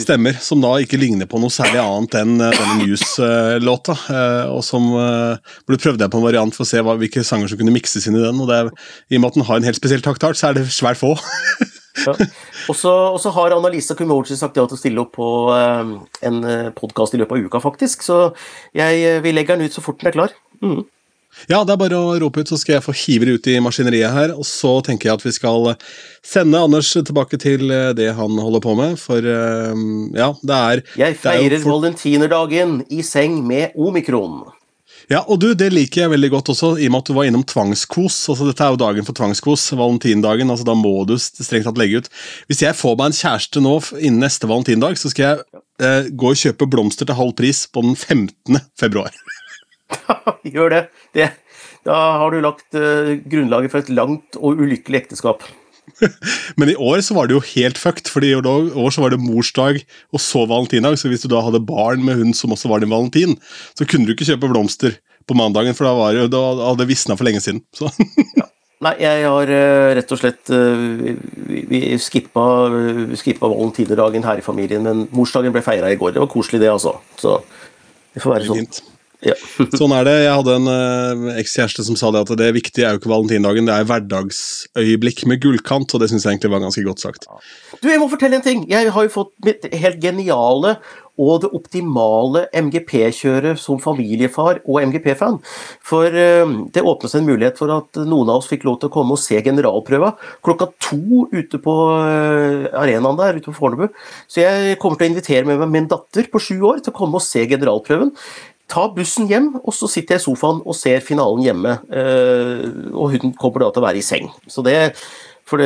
Stemmer. 0.04 0.38
Som 0.44 0.62
da 0.64 0.74
ikke 0.84 1.00
ligner 1.00 1.28
på 1.30 1.40
noe 1.42 1.54
særlig 1.54 1.82
annet 1.82 2.18
enn 2.20 2.34
uh, 2.42 2.50
denne 2.54 2.78
Muse-låta. 2.82 3.96
Uh, 4.08 4.54
og 4.54 4.64
som 4.66 4.90
uh, 4.94 5.54
ble 5.70 5.80
prøvd 5.82 6.04
jeg 6.04 6.14
på 6.14 6.20
en 6.22 6.26
variant 6.26 6.56
for 6.56 6.66
å 6.66 6.70
se 6.70 6.82
hva, 6.84 6.96
hvilke 7.00 7.26
sanger 7.28 7.52
som 7.52 7.60
kunne 7.60 7.76
mikses 7.76 8.08
inn 8.10 8.20
i 8.20 8.24
den. 8.24 8.42
og 8.44 8.52
det 8.52 8.60
er, 8.60 8.72
I 9.10 9.20
og 9.20 9.24
med 9.24 9.32
at 9.32 9.40
den 9.40 9.48
har 9.50 9.62
en 9.62 9.70
helt 9.70 9.80
spesiell 9.80 10.06
taktart, 10.06 10.40
så 10.40 10.52
er 10.52 10.60
det 10.60 10.68
svært 10.74 11.02
få. 11.02 11.16
ja. 12.06 12.16
Og 12.72 12.78
så 12.78 13.36
har 13.36 13.56
Annalisa 13.56 13.98
Kumoji 14.00 14.38
sagt 14.40 14.58
ja 14.60 14.66
til 14.68 14.78
å 14.78 14.82
stille 14.82 15.04
opp 15.04 15.14
på 15.18 15.30
en 15.54 16.42
podkast 16.78 17.16
i 17.16 17.22
løpet 17.22 17.38
av 17.38 17.48
uka, 17.50 17.64
faktisk. 17.64 18.06
Så 18.06 18.20
jeg, 18.78 19.22
vi 19.26 19.36
legger 19.36 19.60
den 19.60 19.68
ut 19.68 19.76
så 19.76 19.84
fort 19.84 20.00
den 20.02 20.14
er 20.14 20.16
klar. 20.16 20.36
Mm. 20.64 20.86
Ja, 21.50 21.64
det 21.66 21.74
er 21.74 21.82
bare 21.82 22.00
å 22.00 22.16
rope 22.22 22.44
ut, 22.44 22.52
så 22.52 22.60
skal 22.60 22.78
jeg 22.78 22.86
få 22.86 22.96
hive 22.96 23.28
det 23.28 23.38
ut 23.38 23.52
i 23.52 23.60
maskineriet 23.64 24.16
her. 24.16 24.34
Og 24.38 24.48
så 24.48 24.78
tenker 24.86 25.10
jeg 25.10 25.20
at 25.20 25.26
vi 25.26 25.36
skal 25.36 25.74
sende 26.24 26.62
Anders 26.62 26.94
tilbake 26.96 27.40
til 27.42 27.72
eh, 27.74 27.92
det 27.98 28.12
han 28.18 28.40
holder 28.40 28.64
på 28.64 28.76
med, 28.80 28.98
for 29.02 29.20
eh, 29.20 29.86
ja, 30.18 30.34
det 30.42 30.60
er 30.60 30.84
Jeg 31.06 31.20
feirer 31.22 31.60
for... 31.60 31.76
valentinerdagen 31.76 32.82
i 32.94 33.04
seng 33.06 33.42
med 33.48 33.76
omikron. 33.76 34.44
Ja, 35.12 35.20
og 35.28 35.42
du, 35.44 35.50
det 35.58 35.68
liker 35.74 36.06
jeg 36.06 36.14
veldig 36.14 36.30
godt 36.32 36.54
også, 36.54 36.74
i 36.80 36.88
og 36.88 36.94
med 36.94 37.04
at 37.04 37.10
du 37.10 37.16
var 37.18 37.28
innom 37.28 37.44
tvangskos. 37.48 38.22
altså 38.32 38.48
Dette 38.48 38.64
er 38.64 38.72
jo 38.72 38.80
dagen 38.80 39.08
for 39.08 39.18
tvangskos, 39.18 39.66
valentindagen. 39.76 40.52
altså 40.54 40.68
Da 40.68 40.76
må 40.80 40.96
du 41.10 41.18
strengt 41.20 41.68
tatt 41.68 41.82
legge 41.82 42.04
ut. 42.04 42.10
Hvis 42.48 42.64
jeg 42.64 42.78
får 42.80 42.96
meg 43.00 43.12
en 43.12 43.20
kjæreste 43.20 43.64
nå 43.64 43.76
innen 44.00 44.24
neste 44.24 44.48
valentindag, 44.48 44.96
så 45.02 45.12
skal 45.12 45.26
jeg 45.28 45.64
eh, 45.84 46.12
gå 46.16 46.32
og 46.32 46.40
kjøpe 46.40 46.70
blomster 46.72 47.10
til 47.10 47.20
halv 47.20 47.36
pris 47.36 47.66
på 47.68 47.84
den 47.84 47.98
15. 48.00 48.64
februar. 48.80 49.12
Gjør 50.54 50.74
det. 50.74 50.84
det. 51.16 51.32
Da 51.88 51.98
har 52.22 52.32
du 52.32 52.40
lagt 52.44 52.78
uh, 52.78 53.16
grunnlaget 53.28 53.74
for 53.74 53.84
et 53.84 53.92
langt 53.92 54.40
og 54.40 54.62
ulykkelig 54.64 55.04
ekteskap. 55.04 55.44
Men 56.60 56.72
i 56.72 56.78
år 56.80 57.02
så 57.04 57.16
var 57.18 57.28
det 57.28 57.36
jo 57.36 57.44
helt 57.54 57.80
fucked, 57.80 58.10
for 58.12 58.24
i 58.26 58.34
år 58.36 58.94
så 58.94 59.04
var 59.04 59.14
det 59.14 59.22
morsdag 59.22 59.82
og 60.14 60.22
så 60.24 60.46
valentindag. 60.50 60.98
Så 61.00 61.12
hvis 61.12 61.26
du 61.26 61.32
da 61.32 61.44
hadde 61.44 61.64
barn 61.64 62.06
med 62.06 62.22
hun 62.22 62.34
som 62.38 62.56
også 62.56 62.72
var 62.72 62.84
din 62.84 62.94
valentin, 62.94 63.36
så 63.78 63.88
kunne 63.88 64.08
du 64.08 64.16
ikke 64.16 64.30
kjøpe 64.32 64.52
blomster 64.52 64.98
på 65.28 65.38
mandagen, 65.40 65.76
for 65.76 65.88
da, 65.88 65.94
var 65.96 66.18
det, 66.18 66.28
da 66.34 66.42
hadde 66.70 66.82
det 66.84 66.90
visna 66.90 67.16
for 67.20 67.28
lenge 67.28 67.44
siden. 67.44 67.64
ja. 68.40 68.48
Nei, 68.84 68.98
jeg 69.00 69.28
har 69.32 69.52
uh, 69.56 69.90
rett 69.96 70.10
og 70.12 70.20
slett 70.20 70.50
uh, 70.52 70.82
Vi, 71.48 71.80
skippa, 72.04 72.44
skippa 73.16 73.48
valentinerdagen 73.48 74.26
her 74.28 74.42
i 74.42 74.44
familien, 74.44 74.84
men 74.84 75.06
morsdagen 75.16 75.56
ble 75.56 75.64
feira 75.64 75.92
i 75.92 76.00
går. 76.00 76.16
Det 76.16 76.24
var 76.24 76.32
koselig, 76.32 76.60
det, 76.64 76.72
altså. 76.74 76.98
Så 77.20 77.38
det 78.12 78.24
får 78.24 78.36
være 78.36 78.50
sånn. 78.50 78.92
Ja. 79.24 79.36
sånn 79.80 79.94
er 79.96 80.08
det. 80.08 80.16
Jeg 80.26 80.36
hadde 80.40 80.58
en 80.60 80.70
uh, 80.70 81.30
ekskjæreste 81.40 81.86
som 81.88 82.00
sa 82.00 82.12
det 82.14 82.26
at 82.26 82.34
det 82.40 82.50
viktige 82.58 82.88
er 82.88 82.96
jo 82.96 83.02
ikke 83.02 83.14
valentindagen, 83.14 83.70
det 83.70 83.76
er 83.76 83.88
hverdagsøyeblikk 83.90 85.24
med 85.32 85.44
gullkant, 85.44 85.96
og 85.96 86.04
det 86.04 86.12
syns 86.12 86.28
jeg 86.28 86.36
egentlig 86.36 86.54
var 86.54 86.66
ganske 86.66 86.86
godt 86.88 87.06
sagt. 87.06 87.30
Du, 87.80 87.88
jeg 87.90 88.02
må 88.02 88.10
fortelle 88.12 88.40
en 88.40 88.46
ting. 88.46 88.68
Jeg 88.72 88.92
har 88.94 89.08
jo 89.08 89.16
fått 89.22 89.34
mitt 89.48 89.68
helt 89.72 90.04
geniale 90.04 90.78
og 91.22 91.44
det 91.44 91.50
optimale 91.54 92.48
MGP-kjøret 92.58 93.60
som 93.62 93.78
familiefar 93.82 94.64
og 94.64 94.80
MGP-fan. 94.90 95.36
For 95.86 96.10
uh, 96.10 96.54
det 96.74 96.82
åpnes 96.82 97.14
en 97.18 97.28
mulighet 97.28 97.60
for 97.62 97.74
at 97.76 98.02
noen 98.02 98.32
av 98.34 98.42
oss 98.42 98.50
fikk 98.50 98.66
lov 98.68 98.80
til 98.82 98.90
å 98.90 98.96
komme 98.96 99.14
og 99.16 99.22
se 99.22 99.38
generalprøva 99.46 100.16
klokka 100.46 100.72
to 100.82 101.28
ute 101.32 101.62
på 101.62 101.76
uh, 101.94 102.66
arenaen 102.82 103.20
der 103.20 103.38
ute 103.38 103.52
på 103.52 103.60
Fornebu. 103.60 103.92
Så 104.28 104.42
jeg 104.42 104.80
kommer 104.82 105.00
til 105.00 105.12
å 105.12 105.14
invitere 105.14 105.46
med 105.48 105.62
meg 105.62 105.76
min 105.76 105.92
datter 105.92 106.28
på 106.34 106.42
sju 106.42 106.58
år 106.72 106.82
til 106.82 106.94
å 106.94 106.98
komme 106.98 107.22
og 107.22 107.26
se 107.26 107.46
generalprøven 107.46 108.16
ta 108.72 108.88
bussen 108.96 109.28
hjem, 109.30 109.52
og 109.62 109.76
så 109.76 109.90
sitter 109.92 110.18
jeg 110.18 110.24
i 110.24 110.26
sofaen 110.26 110.62
og 110.64 110.78
ser 110.78 111.04
finalen 111.06 111.44
hjemme. 111.46 111.76
Eh, 111.94 112.64
og 112.94 113.14
hun 113.14 113.36
kommer 113.40 113.66
da 113.66 113.72
til 113.74 113.84
å 113.84 113.88
være 113.88 114.02
i 114.02 114.06
seng. 114.06 114.32
Så 114.48 114.66
det 114.66 114.78
For 115.44 115.60
det, 115.60 115.66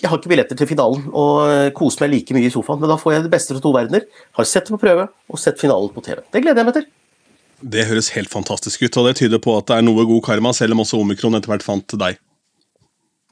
jeg 0.00 0.08
har 0.08 0.16
ikke 0.16 0.30
billetter 0.32 0.56
til 0.56 0.66
finalen 0.70 1.10
og 1.12 1.74
koser 1.76 2.06
meg 2.06 2.14
like 2.14 2.32
mye 2.32 2.48
i 2.48 2.52
sofaen. 2.54 2.80
Men 2.80 2.88
da 2.88 2.96
får 2.96 3.12
jeg 3.12 3.26
det 3.26 3.32
beste 3.34 3.52
fra 3.52 3.60
to 3.60 3.72
verdener. 3.74 4.06
Har 4.32 4.46
sett 4.48 4.64
det 4.64 4.72
på 4.72 4.80
prøve 4.80 5.04
og 5.28 5.38
sett 5.38 5.60
finalen 5.60 5.92
på 5.92 6.00
TV. 6.06 6.22
Det 6.32 6.40
gleder 6.40 6.62
jeg 6.62 6.68
meg 6.70 6.78
til. 6.78 6.86
Det 7.60 7.84
høres 7.90 8.08
helt 8.14 8.32
fantastisk 8.32 8.86
ut, 8.86 8.96
og 8.96 9.10
det 9.10 9.18
tyder 9.18 9.42
på 9.42 9.56
at 9.58 9.68
det 9.68 9.76
er 9.76 9.84
noe 9.84 10.06
god 10.08 10.22
karma, 10.24 10.54
selv 10.54 10.76
om 10.76 10.84
også 10.84 11.02
omikron 11.02 11.36
etter 11.36 11.50
hvert 11.52 11.66
fant 11.66 11.96
deg. 12.00 12.20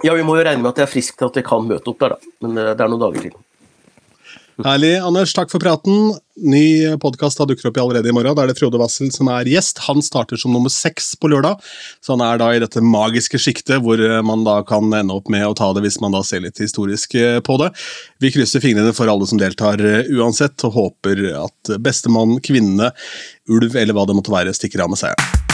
Ja, 0.05 0.13
vi 0.13 0.25
må 0.27 0.37
jo 0.37 0.45
regne 0.45 0.61
med 0.61 0.75
at 0.75 0.83
jeg 0.83 0.89
er 0.89 0.93
frisk 0.93 1.17
til 1.17 1.31
at 1.31 1.39
jeg 1.39 1.47
kan 1.47 1.65
møte 1.65 1.89
opp 1.93 2.03
der, 2.03 2.17
da. 2.17 2.33
Men 2.45 2.59
eh, 2.61 2.73
det 2.75 2.85
er 2.85 2.91
noen 2.93 3.05
dager 3.07 3.29
til. 3.29 3.37
Herlig. 4.65 4.95
Anders, 5.05 5.35
takk 5.37 5.51
for 5.53 5.61
praten. 5.61 6.15
Ny 6.41 6.97
podkast 7.01 7.43
dukker 7.45 7.69
opp 7.69 7.81
allerede 7.83 8.09
i 8.09 8.15
morgen. 8.17 8.33
Da 8.37 8.47
er 8.47 8.49
det 8.49 8.57
Frode 8.57 8.81
Wassel 8.81 9.11
som 9.13 9.29
er 9.29 9.49
gjest. 9.51 9.83
Han 9.85 10.01
starter 10.05 10.41
som 10.41 10.55
nummer 10.57 10.73
seks 10.73 11.11
på 11.21 11.29
lørdag, 11.29 11.61
så 12.01 12.15
han 12.15 12.25
er 12.25 12.41
da 12.41 12.49
i 12.55 12.63
dette 12.63 12.81
magiske 12.81 13.41
sjiktet 13.41 13.85
hvor 13.85 14.01
man 14.25 14.47
da 14.49 14.63
kan 14.65 14.89
ende 14.97 15.13
opp 15.13 15.29
med 15.33 15.45
å 15.45 15.53
ta 15.57 15.69
det 15.77 15.85
hvis 15.85 16.01
man 16.01 16.17
da 16.17 16.23
ser 16.25 16.41
litt 16.47 16.61
historisk 16.63 17.19
eh, 17.21 17.41
på 17.45 17.59
det. 17.61 17.69
Vi 18.25 18.33
krysser 18.33 18.65
fingrene 18.65 18.97
for 18.97 19.13
alle 19.13 19.29
som 19.29 19.41
deltar 19.41 19.83
eh, 19.85 20.09
uansett, 20.17 20.57
og 20.65 20.79
håper 20.79 21.27
at 21.43 21.77
bestemann, 21.85 22.39
kvinne, 22.41 22.95
ulv 23.53 23.77
eller 23.77 23.97
hva 23.97 24.09
det 24.09 24.17
måtte 24.17 24.33
være, 24.33 24.57
stikker 24.57 24.87
av 24.87 24.93
med 24.95 25.05
seieren. 25.05 25.46